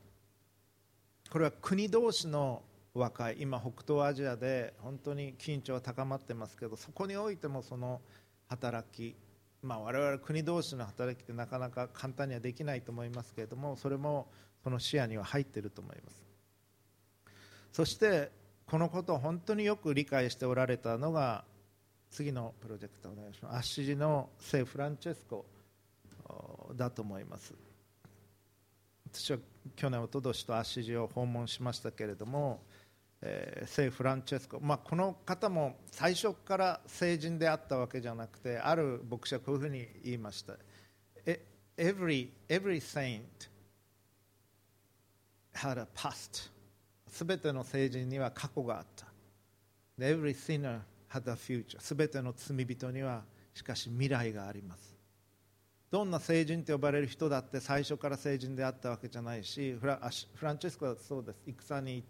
[1.30, 2.64] これは国同士の
[2.94, 3.36] 和解。
[3.40, 8.02] 今北東アジアで本当に緊張は高まってますけどそこにおいてもその
[8.48, 9.16] 働き
[9.64, 14.28] まあ、我々国同士の働きってなかなか簡単にはできないと思いますけれどもそれも
[14.64, 16.24] その視野には入っていると思います。
[17.72, 18.32] そして
[18.66, 21.44] このことを本当によく理解しておられたのが
[22.10, 23.56] 次のプロジェクトお願いします。
[23.56, 25.46] アッシジの聖フランチェスコ
[26.76, 27.54] だと思います。
[29.12, 29.38] 私は
[29.76, 32.62] 去年おととしとアッシジを訪問しましたけれども、
[33.22, 40.54] えー、聖フランチェスコ、まあ、この方も最初から聖人であったわけじゃなくてある牧師はこういうふうに言いました。
[41.78, 43.22] Every, every saint
[45.54, 46.50] had a past
[47.08, 49.06] すべての聖人には過去があった。
[50.00, 50.80] Every sinner
[51.12, 54.96] had a future すべての罪人にはしかし未来があります。
[55.90, 60.02] どんな聖人と呼ばれる人だって最初から聖人であったわけじゃないしフラ
[60.36, 61.40] フランチェスコはそうです。
[61.48, 62.04] 戦に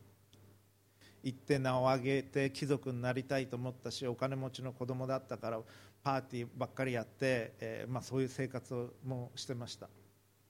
[1.24, 5.60] 行って名を上げて貴族になりたいと思ったしお金持ちの子供だったから
[6.04, 9.90] パーティーばっかりやって、えーまあ、そういう生活をもしてました。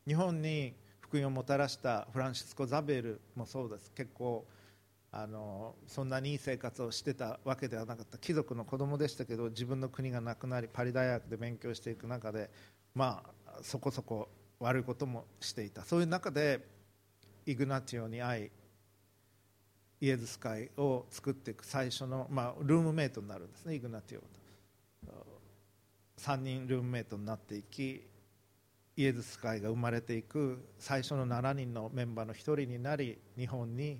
[0.08, 3.92] 日本に福音をもたらしたフランシスコ・ザベルもそうです。
[3.92, 4.46] 結構
[5.20, 8.20] あのそんなにいい生活をしてたわけではなかった。
[8.20, 12.52] 貴族の子供でしたけど自分の国がなくなりパリ大学で勉強していく中で
[12.94, 15.84] まあそこそこ悪いこともしていた。
[15.84, 16.64] そういう中で
[17.48, 18.52] イグナティオに会い
[20.02, 24.28] イエズス会を作っていく最初の、まあ、ルームメイトになるんですねイグナティオと。
[26.20, 28.08] 3人ルームメイトになっていき
[28.96, 34.00] イエズス会が生まれていく最初の7人のメンバーの1人になり日本に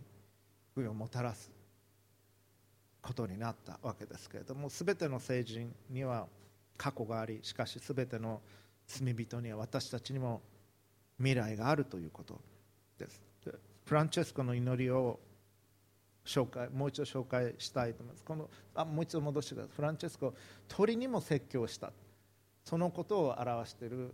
[0.78, 1.52] 福をもたらす
[3.02, 6.28] ことになったわけですけれども全ての聖人には
[6.78, 8.42] 過去がありしかし全ての
[8.86, 10.42] 罪人には私たちにも
[11.18, 12.40] 未来があるということ
[13.00, 13.22] です。
[13.86, 15.20] フランチェスコの祈りを
[16.26, 18.24] 紹介もう一度紹介したいと思います。
[18.24, 19.76] このあもう一度戻してください。
[19.76, 20.34] フランチェスコ
[20.68, 21.92] 鳥にも説教した。
[22.64, 24.14] そのことを表している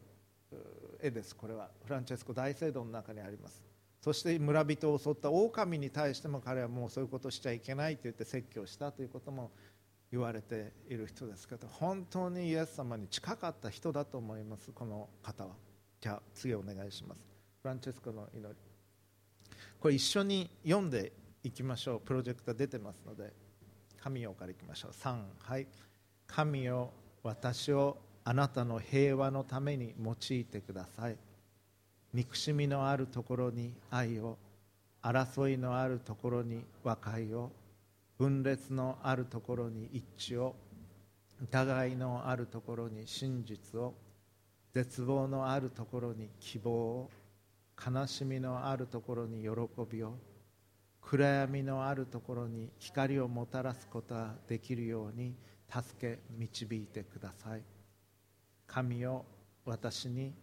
[1.01, 1.35] 絵です。
[1.35, 3.72] これはフランチェスコ大聖堂の中にあります。
[4.03, 9.49] そして村人を襲った狼に対しても彼はもうそういうことしちゃいけないと言って説教したということも
[10.11, 15.51] 言われている人ですけど本当にイエス様に近かった人だと思いますこの方は。
[16.01, 17.21] じゃあ次お願いします。
[17.61, 18.53] フランチェスコの祈り。
[19.79, 21.99] これ一緒に読んでいきましょう。
[22.01, 23.31] プロジェクター出てますので
[24.01, 24.91] 神よからいきましょう。
[24.91, 25.67] 3はい。
[26.27, 26.91] 神よ
[27.23, 31.15] 私をあなたの平和のために用いてください。
[32.13, 34.37] 憎しみのあるところに愛を
[35.01, 37.51] 争いのあるところに和解を
[38.17, 40.55] 分裂のあるところに一致を
[41.41, 43.95] 疑いのあるところに真実を
[44.71, 47.09] 絶望のあるところに希望を
[47.83, 49.49] 悲しみのあるところに喜
[49.91, 50.13] びを
[51.01, 55.35] 暗闇のあるところに光をもたらすことができるように
[55.69, 57.61] 助け導いてください。
[58.67, 59.25] 神を
[59.65, 60.33] 私に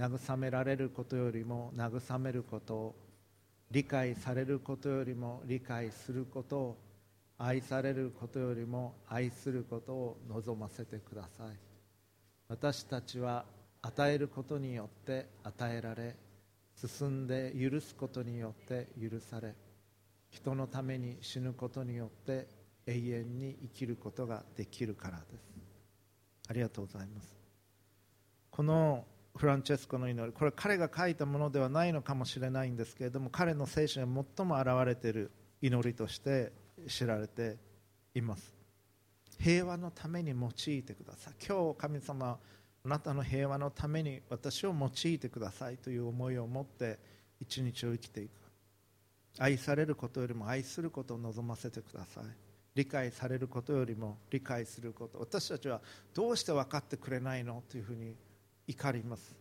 [0.00, 2.94] 慰められることよりも慰めることを
[3.70, 6.78] 理解されることよりも理解することを
[7.36, 11.56] 愛されることよりも愛することを望ませてください。
[12.48, 13.44] 私たちは
[13.82, 16.16] 与えることによって与えられ
[16.74, 19.54] 進んで許すことによって許され
[20.30, 22.48] 人のために死ぬことによって
[22.86, 25.50] 永遠に生きることができるからです。
[26.48, 27.38] ありがとうございます。
[28.50, 29.04] この
[29.40, 30.34] フランチェスコの祈り。
[30.34, 35.30] これ彼が書いたものではないのかもしれないんですけれども彼の精神が最も表れている
[35.62, 36.52] 祈りとして
[36.86, 37.56] 知られて
[38.14, 38.54] います。
[39.38, 41.34] 平和のために用いてください。
[41.48, 42.38] 今日神様
[42.84, 46.98] あなたの平和のために私を用いてくださいという思いを持って
[47.40, 48.30] 一日を生きていく。
[49.38, 52.24] 愛されることよりも愛することを望ませてください。
[52.74, 55.18] 理解されることよりも理解すること。
[55.18, 55.80] 私たちは
[56.12, 57.62] どうして分かってくれないの？
[57.70, 58.14] というふうに
[58.70, 59.34] 怒ります。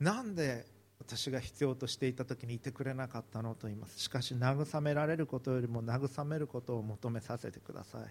[0.00, 0.66] なんで
[0.98, 3.98] 私が必要としていた時にいてくれなかったのと言います。
[3.98, 8.02] しかし慰められることよりも慰めることを求めさせてください。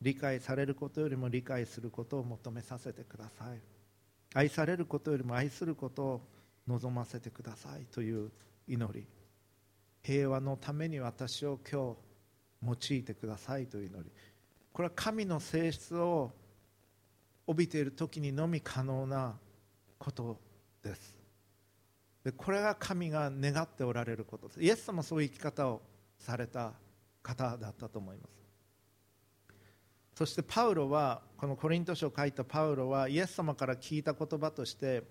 [0.00, 3.58] 理解されることよりも理解することを求めさせてください。
[4.34, 6.20] 愛されることよりも愛することを
[6.68, 7.86] 望ませてください。
[7.86, 8.30] という
[8.68, 9.06] 祈り。
[10.02, 11.96] 平和のために私を今
[12.60, 14.10] 日用いてくださいという祈り。
[14.72, 16.30] これは神の性質を
[17.46, 19.34] 帯びている時にのみ可能な
[19.98, 20.38] こと
[20.82, 21.16] です。
[22.24, 24.62] でこれが神が願っておられることです。
[24.62, 25.82] イエス様そういう生き方を
[26.18, 26.72] された
[27.22, 28.42] 方だったと思います。
[30.14, 35.02] そしてパウロはこのコリント書を書いたパウロはイエス様から聞いた言葉として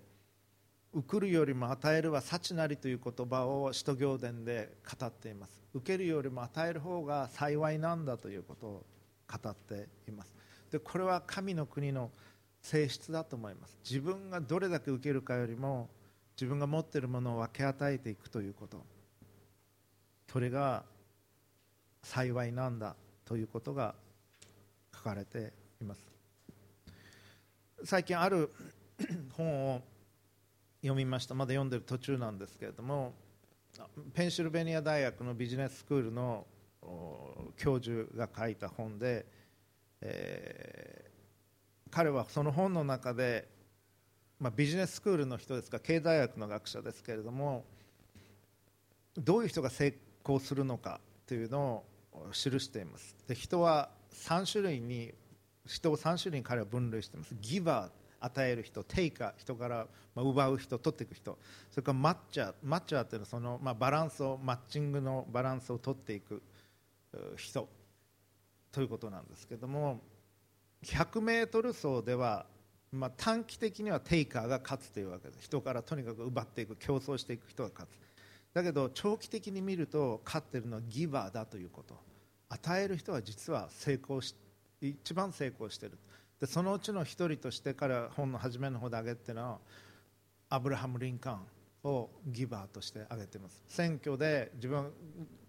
[0.94, 5.62] 受るよりも与えるは幸なりという言葉を使徒行伝で語っています。
[5.74, 8.86] 受けるよりも与える方が幸いなんだということを
[9.26, 10.41] 語っています。
[10.72, 12.10] でこれは神の国の
[12.62, 13.78] 性質だと思います。
[13.84, 15.90] 自分がどれだけ受けるかよりも
[16.34, 18.82] 自分が持っているものを分け与えていくということ。
[20.32, 20.82] それが
[22.02, 23.94] 幸いなんだということが
[24.94, 26.00] 書かれています。
[27.84, 28.50] 最近ある
[29.36, 29.82] 本を
[30.80, 31.34] 読みました。
[31.34, 33.12] まだ読んでる途中なんですけれども
[34.14, 36.46] ペンシルベニア大学のビジネススクールの
[37.56, 39.26] 教授が書いた本で、
[40.02, 43.48] えー、彼はその本の中で、
[44.40, 47.64] まあ、ビジネススクールの人ですか経済学の学者ですけれども
[49.16, 53.16] どういう人が成功するのかというのを記しています。
[53.26, 55.12] で人は3種類に
[55.66, 57.34] 人を3種類に彼は分類しています。
[57.40, 57.90] ギバー
[58.24, 61.38] 与える人テイカー人から奪う人取っていく人
[61.70, 66.42] それからマッチャーマッチャーというのはその、まあ、バランスをマッチングのバランスを取っていく
[67.36, 67.68] 人。
[68.72, 70.00] ということなんですけども
[70.84, 72.46] 100m 走では、
[72.90, 75.42] まあ、短期的にはテイカーが勝つというわけです。
[75.42, 78.54] 人からとにかく奪っていく競争していく人が勝つ。
[78.54, 81.94] だけど長期的に見ると勝っているのはギバーだということ。
[82.48, 84.34] 与える人は実は成功し
[84.80, 85.98] 一番成功している。
[86.40, 89.58] でそのうちの一人として彼は本の初めの方で挙げてるのは
[90.48, 91.36] アブラハム・リンカー
[91.88, 93.62] ンをギバーとして挙げています。
[93.68, 94.92] 選挙で自分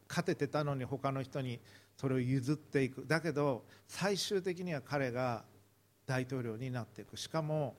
[0.08, 1.60] 勝ててたのに他の人に
[1.98, 3.06] それを譲っていく。
[3.08, 5.44] だけど最終的には彼が
[6.06, 7.18] 大統領になっていく。
[7.18, 7.76] しかも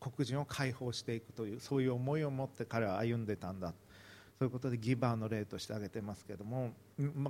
[0.00, 3.74] 黒人を解放していくというそういう思いを持って彼は歩んでたんだ。
[4.40, 6.72] そういうことでギバーの例として挙げてますけども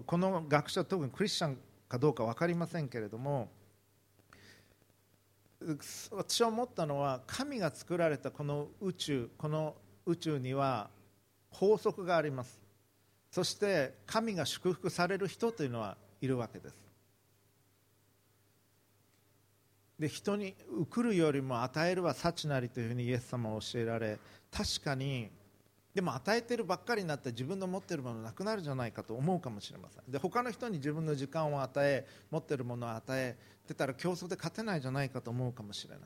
[0.06, 3.50] この学者特にクリスチャンかどうか分かりませんけれども
[6.12, 9.74] 私は思ったのは神が作られたこの宇宙この
[10.06, 10.88] 宇宙には
[11.50, 12.60] 法則があります。
[13.32, 16.74] そして神が祝福される人というのはいるわけです。
[19.98, 24.18] で人に送るよりも与えるは幸なりというふうにイエス様は教えられ
[24.50, 25.30] 確かに
[25.94, 30.10] でも与えてるばっかりになって自分の持ってるものなくなるじゃないかと思うかもしれません。
[30.10, 36.00] で他の人に自分の時間を与え持ってるものを与えてたら競争で勝てないじゃないかと思うかもしれない。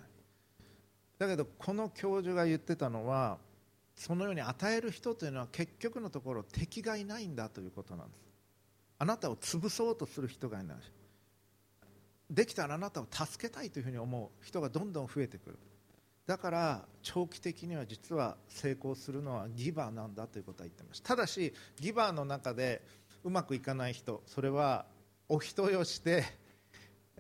[1.19, 3.39] だけどこの教授が言ってたのは
[3.95, 8.24] そのように与える人というのは結局のところ敵がいないんだということなんです。
[9.05, 10.77] あなたを潰そうとする人がいない。
[12.31, 15.59] できたらあなたを助けたいというふうに思う人がどんどん増えてくる。
[16.27, 22.81] だから長期的には実は成功するのはギバーなんだということは言ってましたただしギバーの中で
[23.23, 24.87] うまくいかない人それは
[25.29, 26.25] お人よして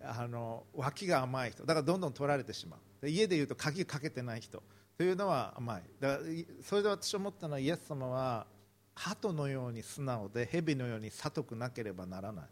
[0.03, 1.67] あの脇が甘い人。
[1.67, 3.07] だからどんどん取られてしまう。
[3.07, 4.63] 家でいうと鍵かけてない人。
[4.97, 5.83] というのは甘い。
[6.01, 6.31] だから
[6.63, 8.47] それで私思ったのはイエス様は
[8.95, 12.45] 鳩のように素直で蛇のように悟くなければならない。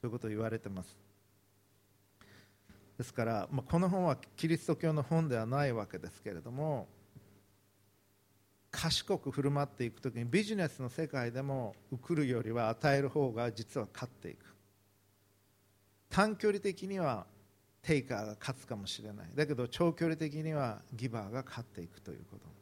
[0.00, 0.96] ということを言われてます。
[2.96, 6.86] ですから、まあ、この本はキリスト教の本ではないわけですけれども
[8.70, 14.44] 賢く振る舞っていくときにビジネスの世界でも送るよりは与える方が実は勝っていく。
[16.10, 17.24] 短距離的には
[17.82, 19.26] テイカーが勝つかもしれない。
[19.34, 22.59] だけど長距離的にはギバーが勝っていくということ。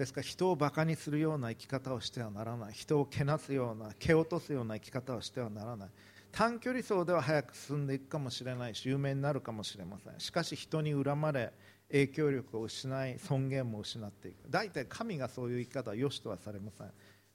[0.00, 2.72] ですから人をバカにするような生き方をしてはならない。
[2.72, 5.88] 人をけなすような蹴落とすような生き方をしてはならない。
[6.32, 10.14] 短距離走では早く進んでいくかもしれないし有名になるかもしれません。
[10.18, 11.52] しかし人に恨まれ
[11.90, 14.36] 影響力を失い尊厳も失っていく。
[14.48, 16.86] 大体神がそういう生き方は良しとはされません。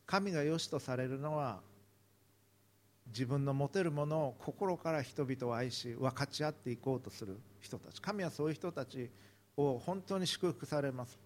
[0.08, 1.60] 神が良しとされるのは
[3.06, 8.02] 自分の持てるものを心から人々を愛し分かち合っていこうとする人たち。
[8.02, 9.12] 神はそういう人たち
[9.56, 11.25] を本当に祝福されます。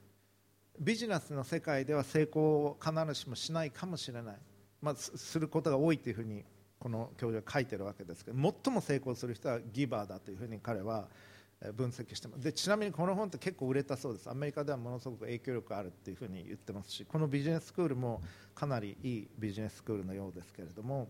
[0.80, 4.36] ビジネスの世界では成功を必ずしもしないかもしれない、
[4.82, 6.44] まあ、することが多いというふうに
[6.80, 11.08] この教授は書いてるわけですけど最も成功する人はギバーだというふうに彼は
[11.76, 12.44] 分析してます。
[12.44, 14.30] でちなみにこの本って結構売れたそうです。
[14.30, 18.22] アメリカではものすごく影響力あるっていうふうに言ってますしこのビジネススクールも
[18.56, 21.10] かなりいいビジネススクールのようですけれども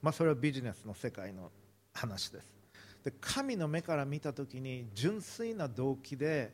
[0.00, 1.50] まあ、それはビジネスの世界の
[1.92, 2.58] 話です。
[3.04, 6.52] で神の目から見た時に純粋な動機で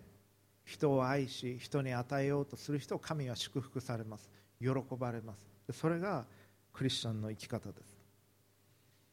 [0.65, 4.31] 人を愛し人に与えようとする人を神は祝福されます。
[4.61, 5.47] 喜ばれます。
[5.67, 6.25] でそれが
[6.73, 7.97] クリスチャンの生き方です。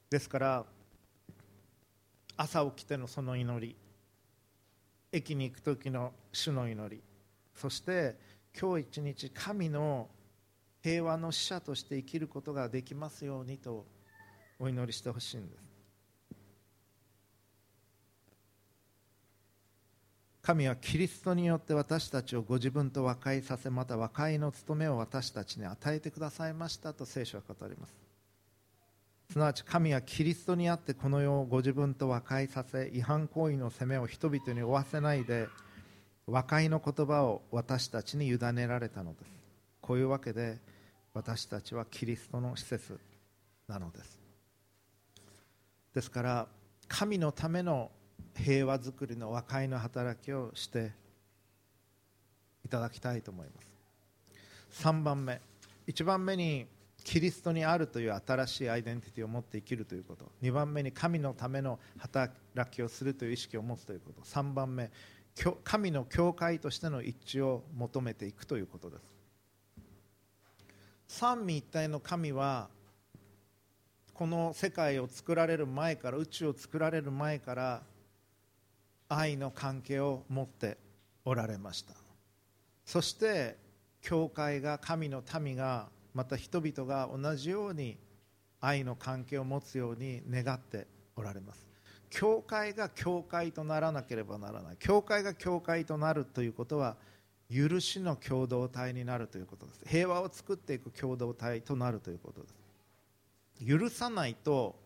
[0.10, 0.66] ですから
[2.38, 3.76] 朝起きてのその祈り
[5.12, 7.02] 駅に行く時の主の祈り
[7.54, 8.16] そして
[8.60, 10.10] 今日一日神の
[10.82, 13.86] 平和の使者として生きることができますようにと
[14.60, 15.70] お祈りしてほしいんです。
[20.42, 27.94] 神はキリストによって私たちをご自分と和解させまた和解の務めを私たちに与えてくださいましたと聖書は語ります。
[29.32, 35.48] すなわち神はキリストにあってこの世をご自分と和解させ違反行為の責めを人々に負わせないで
[36.26, 39.32] 和解の言葉を私たちに委ねられたのです。
[39.80, 40.58] こういうわけで
[41.14, 43.00] 私たちはキリストの施設
[43.68, 44.20] なのです。
[45.94, 46.48] ですから
[46.88, 47.92] 神のための
[48.36, 50.91] 平和づくりの和解の働きをして
[52.65, 53.53] いただきたいと思いま
[54.71, 54.84] す。
[54.84, 55.41] 3番目。
[55.88, 56.67] 1番目に
[57.03, 60.32] キリストにあるという新しいアイデンティティを持って生きるということ。
[60.41, 62.32] 2番目に神のための働
[62.69, 64.21] きをするという意識を持つということ。
[64.21, 64.91] 3番目。
[65.63, 69.21] 神の教会としての一致を求めていくということです。
[71.07, 72.69] 三位一体の神は
[74.13, 77.82] この世界を作られる前から宇宙を作られる前から
[79.14, 80.78] 愛の関係を持って
[81.26, 81.93] おられました。
[82.86, 83.57] そして
[84.01, 87.97] 教会が神の民がまた人々が同じように
[88.62, 90.88] 愛の関係を持つように願って
[91.18, 91.68] おられます。
[92.09, 94.78] 教会が教会とならなければならない。
[94.80, 96.95] 教会が教会となるということは
[97.53, 99.82] 許しの共同体になるということです。
[99.86, 102.55] 平和を作っていく共同体となるということです。
[103.66, 104.80] 許さないと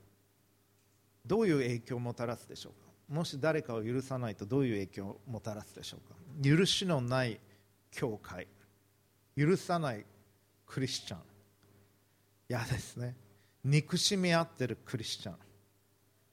[1.26, 2.85] どういう影響をもたらすでしょうか。
[3.10, 6.16] もし誰かを許さないとどういう影響をもたらすでしょうか？
[6.44, 7.40] 許しのない
[7.92, 8.48] 教会。
[9.38, 10.06] 許さない
[10.66, 11.20] クリスチャン。
[12.50, 13.16] 嫌ですね。
[13.64, 15.36] 憎しみ合ってるクリスチャン。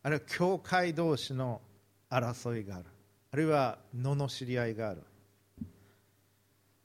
[0.02, 1.60] あるいは教会同士の
[2.10, 2.84] 争いがある。
[3.32, 5.02] あるいは罵り合いがある。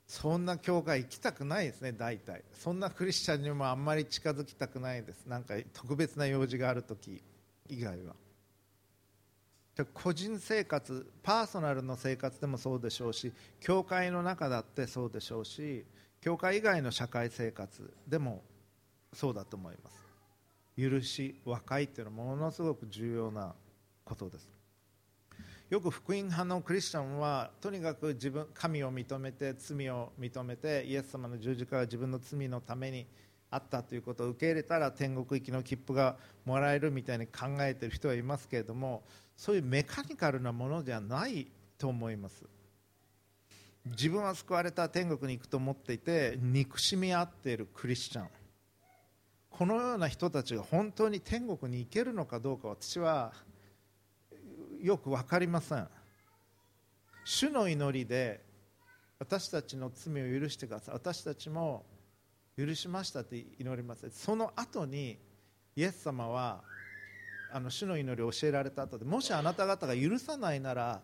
[0.06, 2.44] そんな教会行きたくないですね大体。
[2.54, 5.26] そんなクリスチャンにもあんまり近づきたくないです。
[5.26, 7.22] なんか特別な用事がある時
[7.70, 8.16] 以外は。
[9.86, 15.86] 個人生活パーソナルの生活でもそうでしょうし教会の中だってそうでしょうし
[16.22, 18.44] 教会以外の社会生活でも
[19.14, 20.08] そうだと思います。
[20.78, 23.54] 許し和解っていうのはものすごく重要な
[24.06, 24.48] ことです。
[25.70, 33.06] よく福音派のクリスチャンはとにかく自分神を認めて罪を認めてイエス様の十字架が自分の罪のために
[33.50, 36.16] あったということを受け入れたら天国行きの切符が
[36.46, 39.04] もらえるみたいに考えている人はいますけれども
[39.38, 42.44] そういうメカニカルなものではないと思います。
[43.86, 48.28] 自分は救われた天国に行くと思っていて憎しみ合っているクリスチャン。
[49.50, 53.32] このような人たちが本当に天国に行けるのかどうか私は
[54.82, 55.88] よく分かりません。
[57.24, 58.44] 主の祈りで
[59.20, 60.96] 私たちの罪を許してください。
[60.96, 61.86] 私たちも
[62.58, 64.10] 許しましたって祈ります。
[64.10, 65.18] その後に
[65.76, 66.64] イエス様は
[67.52, 71.02] あの主の祈りを教えられた後でもしあなた方が許さないなら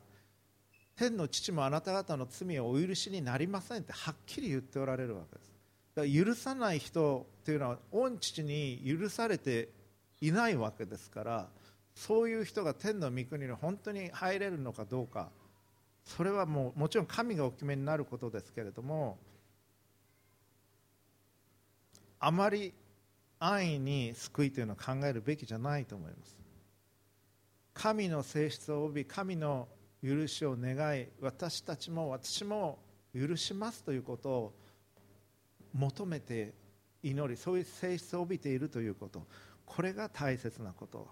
[0.96, 5.52] 天の父もあなた方の罪をお許しになりませんってはっきり言っておられるわけです。
[5.96, 9.70] だから許さない人というのは御父に許されて
[10.22, 11.48] いないわけですから
[11.96, 15.30] そういう人が天の御国に本当に入れるのかどうか
[16.06, 19.18] それはもうもちろん神がお決めになることですけれども
[22.20, 22.74] あまり
[23.44, 26.38] 安易に救いというのを考えるべきじゃないと思います。
[27.74, 29.68] 神の性質を帯び神の
[30.02, 32.80] 許しを願い私たちも私も
[33.14, 34.54] 許しますということを
[35.74, 36.54] 求めて
[37.02, 39.24] 祈りそういう性質を帯びているということ。
[39.66, 41.08] これが大切なこと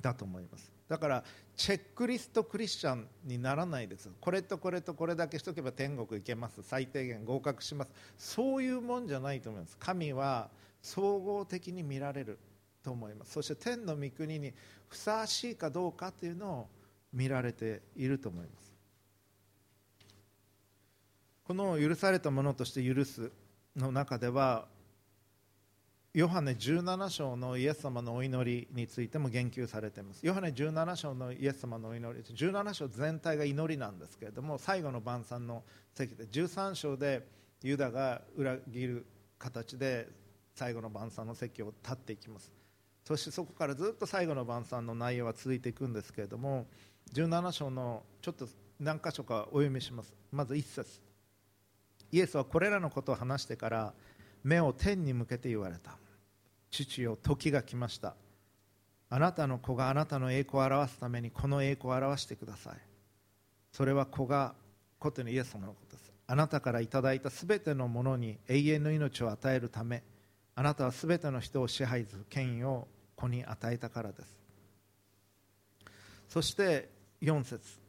[0.00, 0.72] だと思います。
[0.88, 1.24] だから
[1.56, 6.60] チェックリストクリスチャンにならないですこれとこれとこれだけしとけば天国行けます。
[6.64, 7.92] 最低限合格します。
[8.18, 9.76] そういうもんじゃないと思います。
[9.78, 10.50] 神は
[10.82, 12.38] 総合的に見られる
[12.82, 13.32] と思います。
[13.32, 14.52] そして天の御国に
[14.88, 16.68] ふさわしいかどうかというのを
[17.12, 18.72] 見られていると思います。
[21.44, 23.30] この許されたものとして許す
[23.76, 24.66] の中では
[26.14, 30.26] ヨハネ17章のイエス様のお祈りについても言及されています。
[30.26, 35.62] ヨハネ17章のイエス様のお祈り17章全体が祈りなんですけれども最後の晩餐の
[35.94, 37.26] 席で13章で
[37.62, 39.06] ユダが裏切る
[39.38, 40.08] 形で
[40.54, 42.52] 最後の晩餐の席を立っていきます。
[43.04, 46.66] そしてそこからずっと最後の晩餐の内容は続いていくんですけれども
[47.14, 48.46] 17章のちょっと
[48.78, 50.14] 何箇所かお読みします。
[50.30, 51.00] まず1節。
[52.10, 53.94] イエスはこれらのことを話してから
[54.44, 55.96] 目を天に向けて言われた。
[56.70, 58.14] 父よ時が来ました。
[59.10, 62.76] あなたの子があなたの栄光を表すためにこの栄光を表してください。
[63.72, 64.54] それは子が
[64.98, 66.12] ことにイエス様のことです。
[66.26, 70.02] あなたからいただいたすべてのものに永遠の命を与えるため
[70.54, 72.86] あなたはすべての人を支配する権威を
[73.16, 74.36] 子に与えたからです。
[76.28, 76.88] そして
[77.20, 77.80] 4節。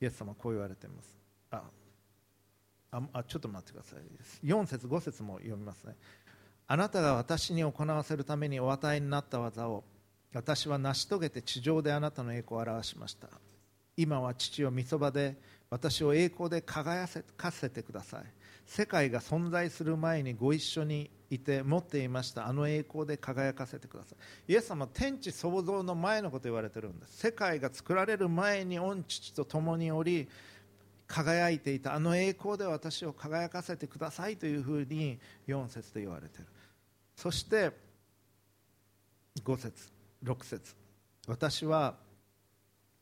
[0.00, 1.18] イエス様こう言われています。
[1.50, 1.62] あ
[3.12, 4.00] あちょっと待ってください
[4.44, 5.94] 4節5節も読みますね。
[6.66, 9.84] あなたが私に行わせるためにお与えになった技を
[10.32, 13.28] 私は成し遂げて地上であなたの栄光を表しました。
[13.96, 15.36] 今は父を御そばで
[15.68, 17.06] 私を栄光で輝
[17.36, 18.24] かせてください。
[18.70, 22.46] 世界が存在する前にご一緒にいて持っていました。
[22.46, 24.14] あの栄光で輝かせてくださ
[24.46, 24.52] い。
[24.52, 27.16] イエス様天地創造の前のこと言われてるんです。
[27.16, 30.28] 世界が作られる前に御父と共におり
[31.08, 31.94] 輝いていた。
[31.94, 35.18] あの栄光で私を輝かせてくださいというふうに
[35.48, 36.46] 4節で言われてる。
[37.16, 37.72] そして
[39.42, 39.88] 5節
[40.22, 40.76] 6節。
[41.26, 41.96] 私は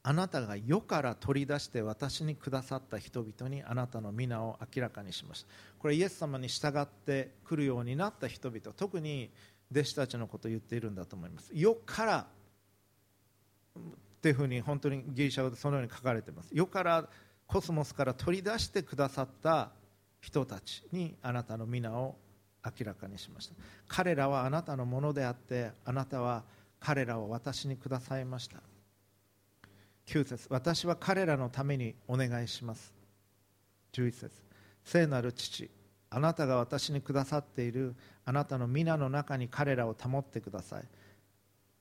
[0.09, 5.49] あなたが世から取り出して私にくださった人々にあなたの皆を明らかにしました。
[5.79, 9.31] これイエス様に従ってくるようになった人々特に
[9.71, 11.51] 弟子たちのことを言っているんだと思います。
[11.53, 12.27] 世から
[13.79, 13.83] っ
[14.23, 16.49] ていうふうに本当にギリシャ語でそのように書かれています。
[16.55, 17.07] 世から
[17.47, 19.73] コスモスから取り出してくださった
[20.23, 22.17] 人たちにあなたの皆を
[22.65, 23.55] 明らかにしました。
[23.87, 26.45] 彼らはあなたのものであってあなたは
[26.81, 28.63] 彼らを私にくださいました。
[30.09, 30.47] 9節。
[30.49, 32.95] 私は彼らのためにお願いします。
[33.93, 34.31] 11節。
[34.83, 35.71] 聖なる父
[36.09, 37.95] あなたが私にくださっている。
[38.25, 40.85] あなたの皆の中に彼らを保ってください。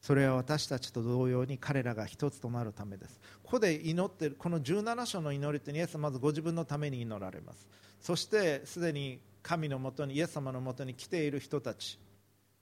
[0.01, 3.19] それは私たちと同様に彼らが一つとなるためです。
[3.43, 7.65] ここで祈ってるこの17章の祈りってイエスはまずご自分のために祈られます。
[8.01, 11.97] そしてすでに神のもとにイエス様のもとに来ている人たち。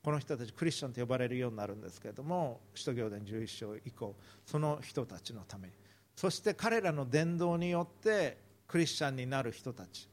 [0.06, 5.74] この人たちクリスチャンと呼ばれるようになるんですけれども使徒行伝11章以降その人たちのために。
[6.16, 8.38] そして彼らの伝道によって
[8.68, 10.08] クリスチャンになる人たち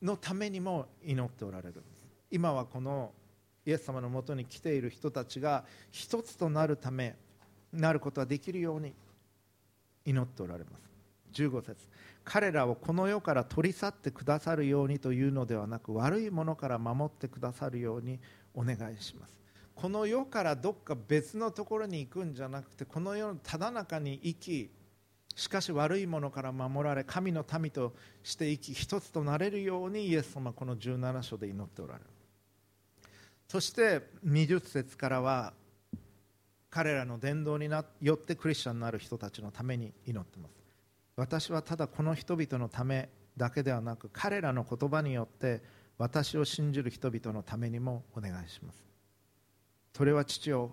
[0.00, 1.82] のためにも祈っておられる
[2.30, 3.10] 今はこの
[3.66, 7.16] イエス様のもとに来ている人たちが一つとなるため
[7.72, 8.94] なることができるように
[10.04, 10.92] 祈っておられます。
[11.32, 11.88] 15節。
[12.24, 18.20] 彼らをこの世から取り去ってくださるようにというのではなく悪いものから守ってくださるように
[18.54, 19.34] お願いします。
[19.74, 24.70] この世からどっか別のところに行くんじゃなくてこの世のただ中に生き
[25.34, 32.06] しかし悪いものから守られ神の民として生き一つとなれるようにイエス様この17章で祈っておられる。
[33.48, 35.52] そして20節からは
[36.70, 37.68] 彼らの伝道に
[38.00, 40.54] よってクリスチャンになる人たちのために祈ってます。
[41.16, 45.62] 私はただこの人々のためだけではなく彼らの言葉によって
[45.98, 48.84] 私を信じる人々のためにもお願いします。
[49.94, 50.70] それは父を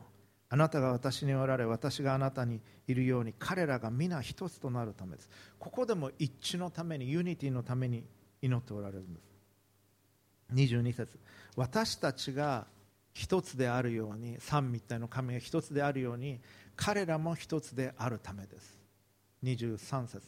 [0.49, 5.29] あなたが私におられ私があなたにいるように彼らが皆一つとなるためです。
[5.59, 8.03] ここでも一致のために unity のために
[8.41, 9.29] 祈っておられるんです。
[10.53, 11.19] 22節
[11.55, 12.65] 私たちが
[13.13, 16.39] 一つであるように三密体の神が一つであるように
[16.75, 18.79] 彼らも一つであるためです。
[19.43, 20.21] 23節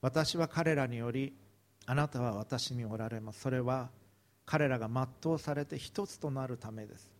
[0.00, 1.32] 私は彼らにより
[1.86, 3.40] あなたは私におられます。
[3.40, 3.90] それは
[4.52, 7.10] 彼らが全うされて一つとなるためです。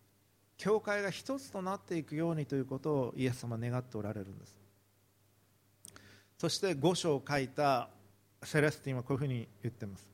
[0.58, 4.54] 教会が一つとなっていくようにということをイエス様願っておられるんです。
[6.36, 7.88] そして五章を書いた
[8.42, 10.06] セレスティンはこういうふうに言ってます。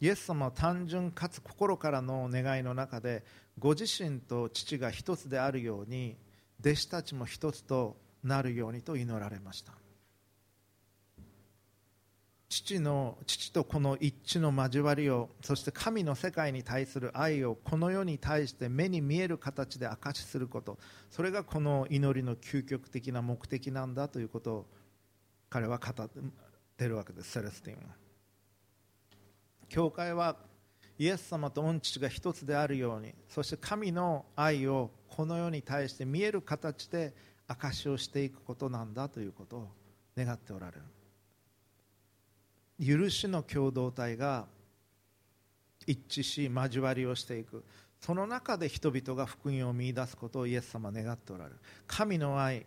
[0.00, 3.22] イエス様は単純かつ心からの願いの中で
[3.60, 6.16] ご自身と父が一つであるように
[6.58, 9.74] 弟子たちも一つとなるようにと祈られました。
[12.48, 20.78] 父の父とこの一致の交わりをそして神の世界に対する愛をこの世に対して目に見える形で証しすること。
[21.10, 24.66] それがこの祈りの究極的な目的なんだということを
[25.50, 26.08] 彼は語っ
[26.76, 27.94] てるわけですセレスティンは。
[29.68, 30.36] 教会は
[30.98, 37.14] イエス様と御父が一つであるようにそして神の愛をこの世に対して見える形で
[37.48, 39.68] 証しをしていくことなんだということを
[40.16, 40.82] 願っておられる。
[42.84, 44.46] 許しの共同体が
[45.86, 47.64] 一致し交わりをしていく。
[48.00, 51.56] その中で人々が福音を見いだすことをイエス様は願っておられる。
[51.86, 52.66] 神の愛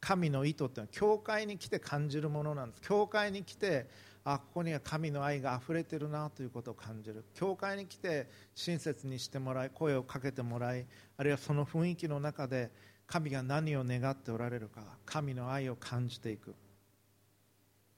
[0.00, 2.82] 神の意図っていうのは教会に来て感じるものなんです。
[2.82, 3.86] 教会に来て
[4.24, 7.24] あここには神の愛があふれてるなということを感じる。
[7.34, 10.86] 教会に来て親切にしてもらい声をかけてもらい
[11.16, 12.70] あるいはその雰囲気の中で
[13.06, 16.54] 神が何を願っておられるか神の愛を感じていく。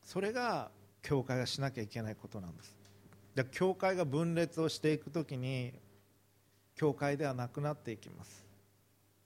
[0.02, 0.70] それが
[1.02, 2.76] 教会がしなきゃいけないことなんです。
[3.34, 5.72] で教会が分裂をしていくときに
[6.74, 8.44] 教会ではなくなっていきます。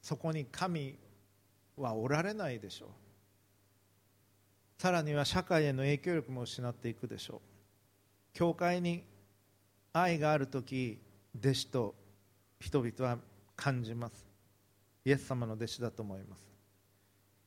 [0.02, 0.96] そこに神
[1.76, 2.88] はおられないでしょう。
[4.78, 7.40] さらには社会への影響力も失っていくでしょう。
[8.32, 9.04] 教会に
[9.92, 10.98] 愛がある時
[11.38, 11.94] 弟子と
[12.60, 13.18] 人々は
[13.54, 14.26] 感じます。
[15.04, 16.55] イエス様の弟子だと思います。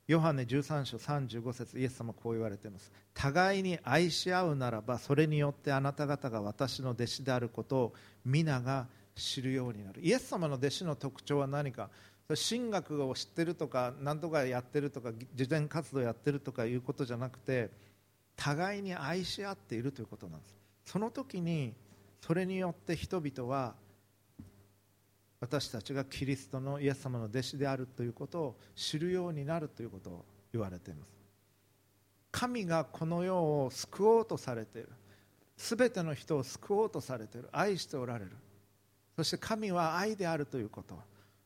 [0.10, 2.92] ヨハネ13章35節イエス様こう言われています。
[3.14, 7.94] 互いに愛し合うならばそれによってあなた方が私の弟子であることを
[8.26, 10.02] 皆が知るようになる。
[10.02, 11.92] イエス様の弟子の特徴は何か？
[12.28, 17.70] 神学を知ってるとか何とかやってるとか慈善活動やってるとかいうことじゃなくて
[18.36, 20.56] 互いに愛し合っているということなんです。
[20.86, 21.76] その時に
[22.20, 23.76] それによって人々は
[25.42, 31.10] 私たちがキリストのイエス様の弟子であるということを知るようになるということを言われています。
[32.32, 34.90] 神がこの世を救おうとされている。
[35.58, 37.50] 全ての人を救おうとされている。
[37.52, 38.32] 愛しておられる。
[39.16, 41.00] そして神は愛であるということ。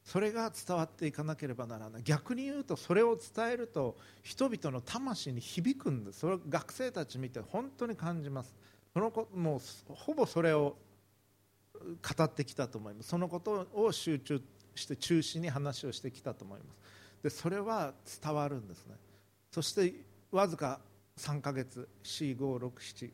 [0.03, 2.03] それが伝わっていかなければならない。
[2.03, 6.19] 逆に言うとそれを伝えると人々の魂に響くんです。
[6.19, 8.53] それを学生たち見て本当に感じます。
[8.93, 9.59] そのもう
[9.93, 10.75] ほぼそれを
[12.01, 13.09] 語ってきたと思います。
[13.09, 14.41] そのことを集中
[14.75, 17.23] して中心に話をしてきたと思います。
[17.23, 18.95] でそれは伝わるんですね。
[19.51, 19.93] そして
[20.31, 20.79] わずか
[21.17, 23.11] 3ヶ月4567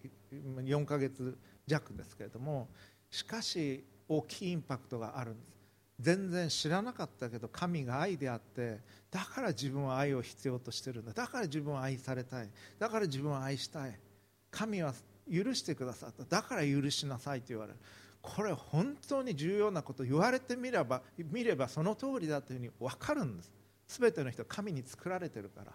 [0.65, 2.69] 4ヶ月弱ですけれども
[3.11, 5.59] しかし大きいインパクトがあるんです。
[5.99, 8.79] 全然知らなかったけど神が愛であって
[9.11, 11.13] だから自分は愛を必要としてるんだ。
[11.13, 12.49] だから自分は愛されたい。
[12.79, 13.99] だから自分は愛したい。
[14.49, 14.93] 神は
[15.31, 16.23] 許してくださった。
[16.23, 17.77] だから許しなさいと言われる。
[18.35, 21.01] これ本当に重要なこと言われてみれば
[21.31, 23.51] 見ればその通りだというふうに分かるんです。
[23.87, 25.71] 全ての人神に作られてるから。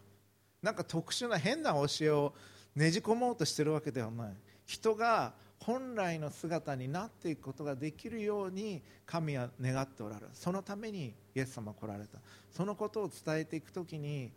[0.63, 2.33] なんか特殊な変な教えを
[2.77, 4.33] ねじ込もうとしてるわけではない。
[4.67, 10.29] 人が本来の姿になっていくことができるように神は願っておられる。
[10.33, 12.19] そのためにイエス様来られた。
[12.51, 14.31] そのことを伝えていく時に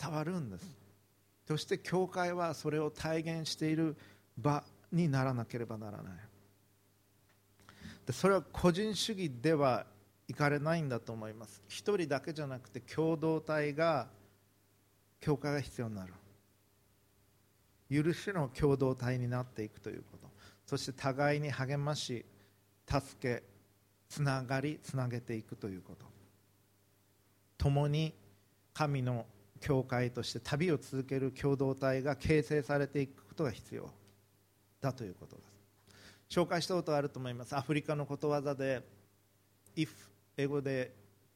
[0.00, 0.66] 伝わるんです。
[1.46, 3.96] そして教会はそれを体現している
[4.38, 6.31] 場にならなければならない。
[8.06, 9.86] でそれは個人主義では
[10.28, 11.62] いかれないんだと思います。
[11.68, 14.08] 一人だけじゃなくて共同体が
[15.20, 16.12] 教会が必要になる。
[17.90, 20.28] 許しの共同体になっていくということ。
[20.64, 22.24] そして互いに励まし
[22.88, 23.42] 助け
[24.08, 26.06] つながりつなげていくということ。
[27.58, 28.14] 共に
[28.72, 29.26] 神の
[29.60, 33.90] 教会として旅を続ける共同体が形成されていくことが必要
[34.80, 35.51] だということです。
[36.32, 37.54] 紹介したことあると思います。
[37.54, 38.80] アフリカのことわざで
[39.76, 39.90] if
[40.38, 40.90] 英語で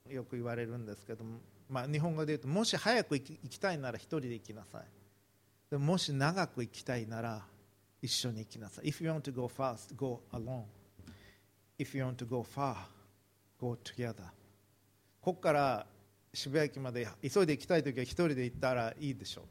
[0.09, 1.38] よく言われるんですけども、
[1.68, 4.84] まあ、日本語で言うともし早く行きたいなら一人で行きなさい。
[5.70, 7.42] でももし長く行きたいなら
[8.01, 8.86] 一緒に行きなさい。
[8.86, 10.62] If you want to go fast, go alone.
[11.78, 12.76] If you want to go far,
[13.61, 14.14] go together.
[15.20, 15.86] ここから
[16.32, 19.44] 渋谷駅まで急いで行きたい時は1人で行ったらいいでしょう。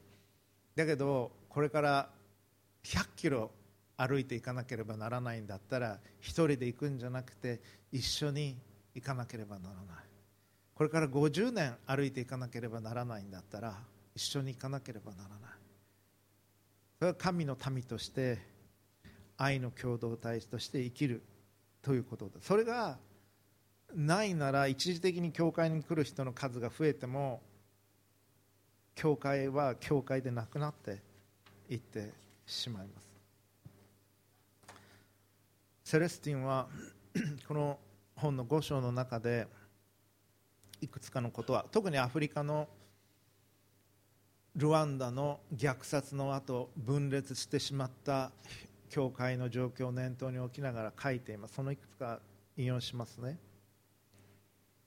[0.75, 2.09] だけどこれから
[2.83, 3.51] 100キロ
[3.97, 8.57] 歩いていかなければならないんだったら1人で行くんじゃなくて一緒に
[8.93, 9.85] 行かなければならない。
[10.73, 13.77] これから50年歩いていかなければならないんだったら
[14.13, 15.39] 一緒に行かなければならない。
[16.99, 18.39] それは神の民として
[19.37, 21.21] 愛の共同体として生きる
[21.81, 22.97] ということですそれが
[23.93, 27.41] ないなら一時的に教会に来る人の数が増えても
[28.95, 31.01] 教会は教会でなくなって
[31.69, 32.11] いって
[32.45, 33.14] しまいます。
[35.85, 36.67] セレスティンは
[37.47, 37.77] この
[38.15, 39.47] 本の5章の中で
[40.81, 42.67] いくつかのことは特にアフリカの
[44.55, 48.31] ルワンダの虐殺の後分裂してしまった
[48.89, 51.55] 教会の状況を念頭に置きながら書いています。
[51.55, 52.19] そのいくつか
[52.57, 53.37] 引用しますね。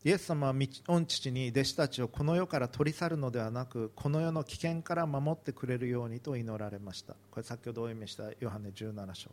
[0.04, 7.14] イエス様は御父に弟子たちをこの世から取り去るのではなくこの世の危険から守ってくれるようにと祈られました。
[7.30, 9.30] これ先ほどお読みしたヨハネ17章。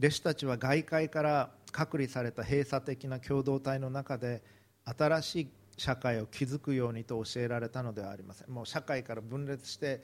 [0.00, 4.42] 弟子たちは外界から隔離された閉鎖的な共同体の中で
[4.84, 8.50] 新しい社会を築くようにと教えられたのではありません。
[8.50, 10.02] もう社会から分裂して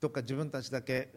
[0.00, 1.08] どっか自分たちだけ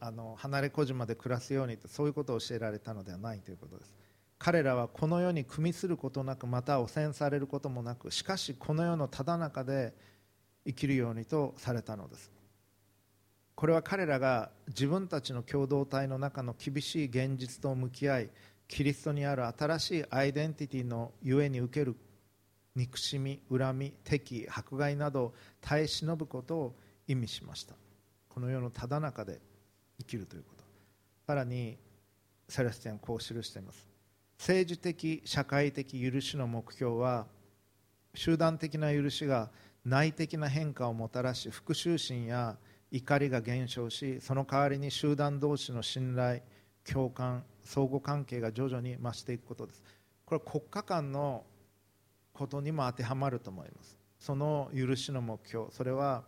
[0.00, 3.94] あの離れ小島で暮らすようにとそういうことを教えられたのではないということです。
[4.38, 9.94] 彼らはこの世に組みすることなくまた汚染されることもなくしかしこの世のただ中で
[10.66, 12.35] 生きるようにとされたのです。
[13.56, 18.30] これは彼らが自分たちの共同体の中の厳しい現実と向き合い
[18.68, 21.96] キリストにある新しいアイデンティティのゆえに受ける
[22.74, 26.76] 憎しみ恨み敵迫害などを耐え忍ぶことを
[27.08, 27.74] 意味しました。
[28.28, 29.40] この世のただ中で
[29.98, 30.64] 生きるということ
[31.26, 31.78] さらに
[32.46, 33.88] セレスティアンこう記しています。
[34.38, 37.26] 政治的社会的許しの目標は
[38.12, 39.48] 集団的な許しが
[39.86, 42.58] 内的な変化をもたらし復讐心や
[42.96, 46.40] 怒りが減少しその代わりに集団同士の信頼
[46.90, 49.82] 共感相互関係が徐々に増していくことです。
[50.24, 51.44] これは国家間の
[52.32, 53.98] ことにも当てはまると思います。
[54.18, 55.66] その許しの目標。
[55.72, 56.22] それは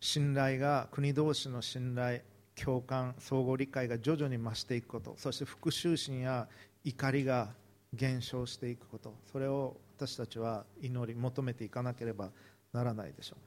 [0.00, 2.20] 信頼が国同士の信頼
[2.54, 5.14] 共感相互理解が徐々に増していくこと。
[5.16, 6.46] そして復讐心や
[6.84, 7.48] 怒りが
[7.92, 9.14] 減少していくこと。
[9.32, 12.30] それを私たちは祈り求めていかなければ
[12.72, 13.43] ならないでしょう。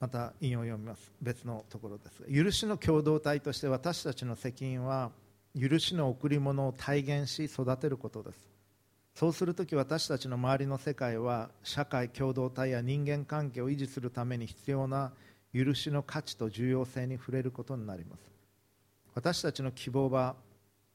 [0.00, 1.12] また引用を読みます。
[1.20, 2.22] 別のところです。
[2.32, 5.10] 許しの共同体として私たちの責任は
[5.58, 8.48] 許しの贈り物を体現し育てることです。
[9.14, 15.12] そうするとき私たちの周りの世界は社会共同体や人間関係を維持するために必要な
[15.52, 18.20] 許しの価値と重要性に触れることになります。
[19.14, 20.36] 私たちの希望は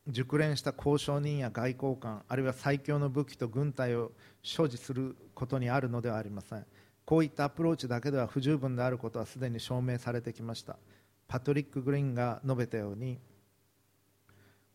[0.07, 6.65] 熟練した交渉人や外交官あるいは最強の武器と軍隊を所持することにあるのではありません。
[7.05, 10.77] こういったアプローチだけでは不十分であることはすでに証明されてきました。
[11.27, 13.17] パトリック・グリーンが述べたように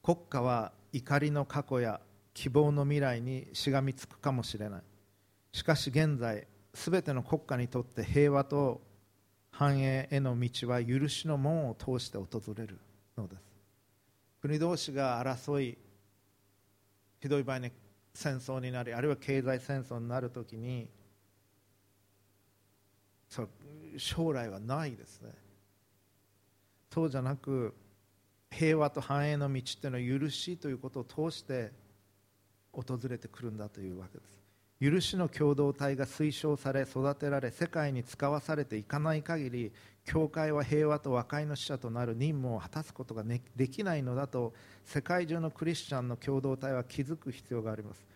[0.02, 2.00] 国家は怒りの過去や
[2.34, 4.82] 希望の未来にしがみつくかもしれない。
[5.52, 8.80] しかし現在すべての国家にとって平和と
[9.50, 12.78] 繁栄への道は許しの門を通して訪れる
[13.16, 13.42] のです。
[14.40, 15.76] 国同士が争い
[17.20, 17.72] ひどい場合に
[18.14, 20.88] 戦争になりあるいは経済戦争になるときに
[23.96, 25.30] 将来はないですね。
[26.92, 27.74] そうじゃなく
[28.50, 31.70] 平和と繁栄の道っていうのは許しということを通して
[32.72, 34.38] 訪れてくるんだというわけです。
[34.80, 39.72] 許しの共同体が推奨され育てられ世界に使わされていかない限り
[40.04, 44.54] 教会は平和と和解の使者となる任務を果たすことができないのだと
[44.84, 48.06] 世界中のクリスチャンの共同体は気づく必要があります。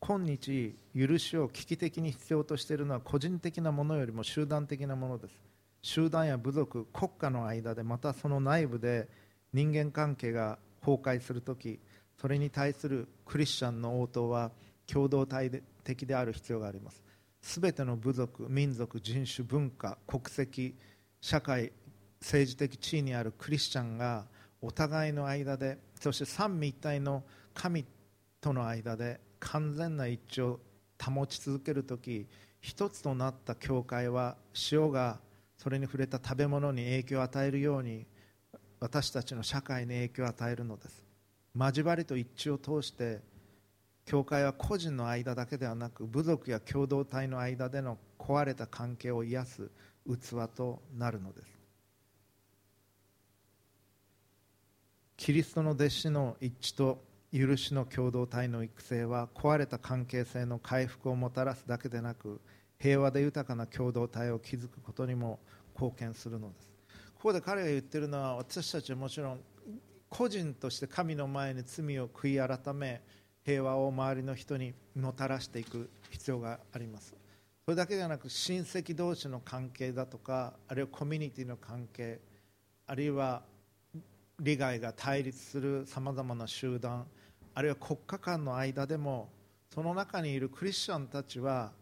[0.00, 5.34] 今日許しを危機的に必要としているのは個人的なものよりも集団的なものです。
[5.82, 9.08] 集団や部族国家の間でまたその内部で
[9.52, 11.78] 人間関係が崩壊するとき
[12.20, 14.50] それに対するクリスチャンの応答は
[14.86, 17.02] 共同体的である必要があります。
[17.40, 20.74] すべての部族民族人種文化国籍
[21.20, 21.72] 社会
[22.20, 24.26] 政治的地位にあるクリスチャンが
[24.60, 27.22] お互いの間でそして三位一体の
[27.54, 27.84] 神
[28.40, 30.60] との間で完全な一致を
[31.02, 32.26] 保ち続けるとき
[32.60, 34.36] 一つとなった教会は
[34.72, 35.20] 塩が
[35.56, 38.06] それに触れた食べ物に影響を与えるように
[38.80, 41.04] 私たちの社会に影響を与えるのです。
[41.58, 43.20] 交わりと一致を通して
[44.04, 49.70] 教会は個人の間だけではなく部族や共同体の間での壊れた関係を癒す
[50.06, 51.58] 器となるのです。
[55.16, 57.02] キリストの弟子の一致と
[57.32, 62.40] 許しの共同体の育成は壊れた関係性の回復をもたらすだけでなく
[62.78, 65.38] 平和で豊かな共同体を築くことにも
[65.74, 66.70] 貢献するのです。
[67.16, 69.40] ここで彼が言ってるのは私たちはもちろん
[70.08, 73.02] 個人として神の前に罪を悔い改め
[73.44, 77.14] 平和を周りの人にもたらしていく必要があります。
[77.64, 82.20] それだけではなく親戚同士の関係だとかあるいはコミュニティの関係
[82.86, 83.42] あるいは
[84.40, 87.06] 利害が対立するさまざまな集団
[87.58, 89.28] あるいは国家間の間でも
[89.74, 91.72] その中にいるクリスチャンたちは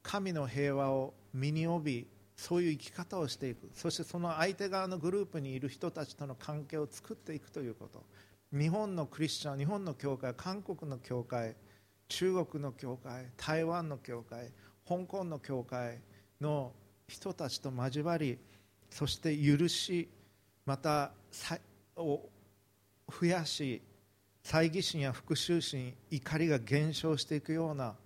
[0.00, 2.06] 神の平和を身に帯び
[2.36, 3.68] そういう生き方をしていく。
[3.74, 8.04] そしてその相手側のグループにいる人たちとの関係を作っていくということ。
[8.56, 11.56] 日本のクリスチャン日本の教会韓国の教会
[12.06, 14.52] 中国の教会台湾の教会
[14.88, 15.98] 香港の教会
[16.40, 16.72] の
[17.08, 18.38] 人たちと交わり
[18.88, 20.08] そして許し
[20.64, 21.10] また
[21.96, 22.28] を
[23.10, 23.82] 増やし
[24.48, 27.96] 猜疑心や復讐心怒りが減少していくような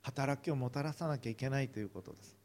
[0.00, 2.36] 働きをもたらさなきゃいけないということです。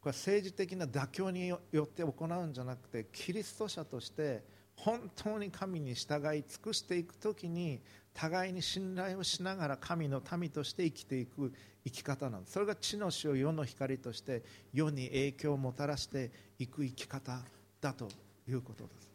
[0.00, 4.44] これは政治的な妥協によって行うんじゃなくてキリスト者として
[4.76, 7.80] 本当に神に従い尽くしていく時に
[8.14, 11.52] 互いに信頼をしながら神の民として生きていく
[11.84, 12.52] 生き方なんです。
[12.52, 17.40] それが地の死を世の光として世に影響をもたらしていく生き方
[17.80, 18.08] だと
[18.48, 19.11] いうことです。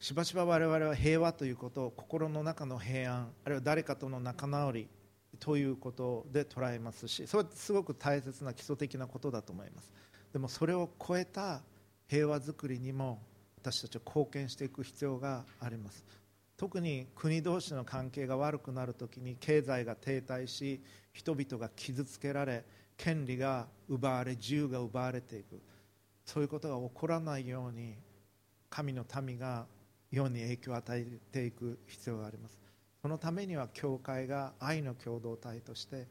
[0.00, 4.88] しばしば我々は平和ということを心の中の平安あるいは誰かとの仲直り
[5.40, 9.92] ということで捉えますしそれはすごく大切な基礎的なことだと思います。
[10.32, 11.62] でもそれを超えた
[12.06, 13.20] 平和づくりにも
[13.60, 16.04] 私たちは貢献していく必要があります。
[16.56, 20.80] 特に国同士の関係が悪くなるときに経済が停滞し
[21.12, 22.64] 人々が傷つけられ
[22.96, 25.60] 権利が奪われ自由が奪われていく。
[26.24, 27.96] そういうことが起こらないように
[28.70, 29.66] 神の民が
[30.10, 32.58] 世に影響を与えていく必要があります。
[33.02, 36.06] そのためには教会が愛の共同体として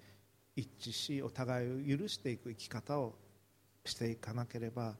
[0.55, 3.15] 一致しお互いを許していく生き方を
[3.85, 4.95] していかなければ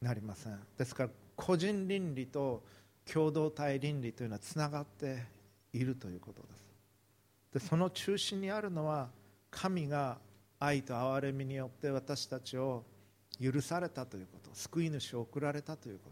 [0.00, 0.58] なりません。
[0.76, 2.62] ですから個人倫理と
[3.10, 5.24] 共同体倫理というのはつながって
[5.72, 6.62] いるということです。
[7.52, 9.10] でその中心にあるのは
[9.50, 10.18] 神が
[10.58, 12.84] 愛と憐れみによって私たちを
[13.40, 16.11] 許されたということ救い主を送られたということ。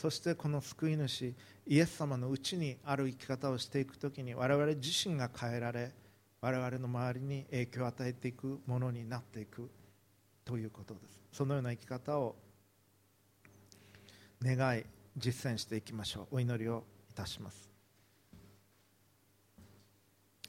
[0.00, 1.34] そしてこの救い主
[1.66, 5.92] イエス様のうちにある生き方をしていく時に我々自身が変えられ
[6.40, 9.70] 我々の周りに影響を与えていくものになっていく
[10.46, 11.20] ということです。
[11.32, 12.34] そのような生き方を
[14.42, 14.84] 願い
[15.18, 16.36] 実践していきましょう。
[16.36, 17.70] お祈りをいたします。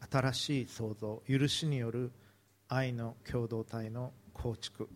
[0.10, 2.14] 新しい創造許しによる
[2.70, 4.88] 愛の共同体の構築。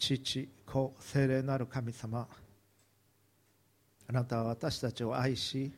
[0.00, 2.26] 父子精霊なる神様。
[4.08, 5.70] あなたは私たちを愛し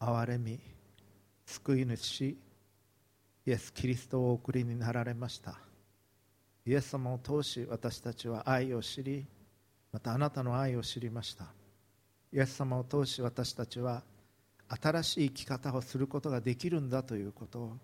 [0.00, 0.58] 憐れみ
[1.44, 2.36] 救い主イ
[3.46, 5.58] エス・キリストをお送りになられました。
[6.64, 9.26] イエス様を通し私たちは愛を知り
[9.92, 11.44] またあなたの愛を知りました。
[12.32, 14.02] イエス様を通し私たちは
[14.68, 17.76] 新しい生き方をすることができるんだということを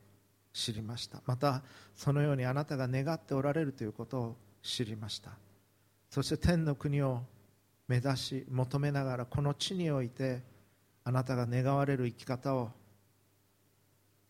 [0.55, 1.20] 知りました。
[1.26, 1.62] また
[1.95, 5.30] そのようにあなたが願っておられるということを知りました。
[6.10, 7.20] そして天の国を
[7.86, 10.42] 目指し求めながらこの地において
[11.04, 12.70] あなたが願われる生き方を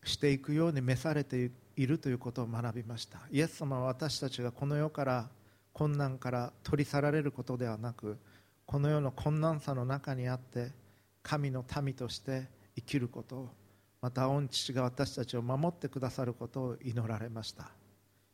[0.03, 3.19] していくように召されているということを学びました。
[3.31, 5.29] イエス様は私たちがこの世から
[5.71, 8.17] 困難から取り去られることではなく
[8.65, 10.71] この世の困難さの中にあって
[11.23, 13.49] 神の民として生きることを
[14.01, 17.69] また御父が私たちを守ってくださることを祈られました。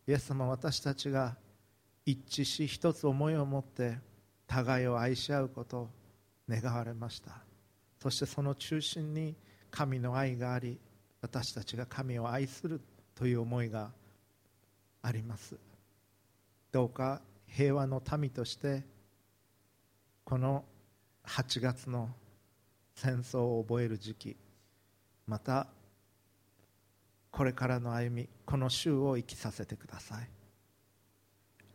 [0.08, 1.36] イエス様は私たちが
[2.06, 3.98] 一致し一つ思いを持って
[4.48, 5.90] 互いを愛し合うことを
[6.50, 7.32] 願われました。
[8.02, 9.36] そしてその中心に
[9.70, 10.80] 神の愛があり
[11.22, 12.82] 私たちが神を愛する
[13.16, 13.92] という思いが
[15.04, 15.56] あります。
[16.72, 18.84] どうか平和の民として
[20.24, 20.64] この
[21.26, 22.10] 8月の
[22.96, 24.38] 戦争を覚える時期
[25.28, 25.68] また
[27.30, 30.41] これからの歩みこの週を生きさせてください。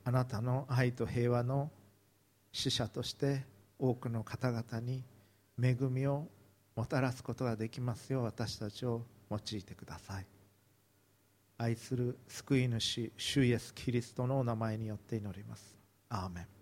[0.07, 1.69] あなたの愛と平和の
[2.53, 3.45] 使者として
[3.77, 5.03] 多くの方々に
[5.61, 6.29] 恵みを
[6.77, 10.27] もたらすことができますよう私たちを用いてください。
[11.59, 15.77] 愛する救い主主イエスキリストのお名前によって祈ります。
[16.09, 16.56] アーメン。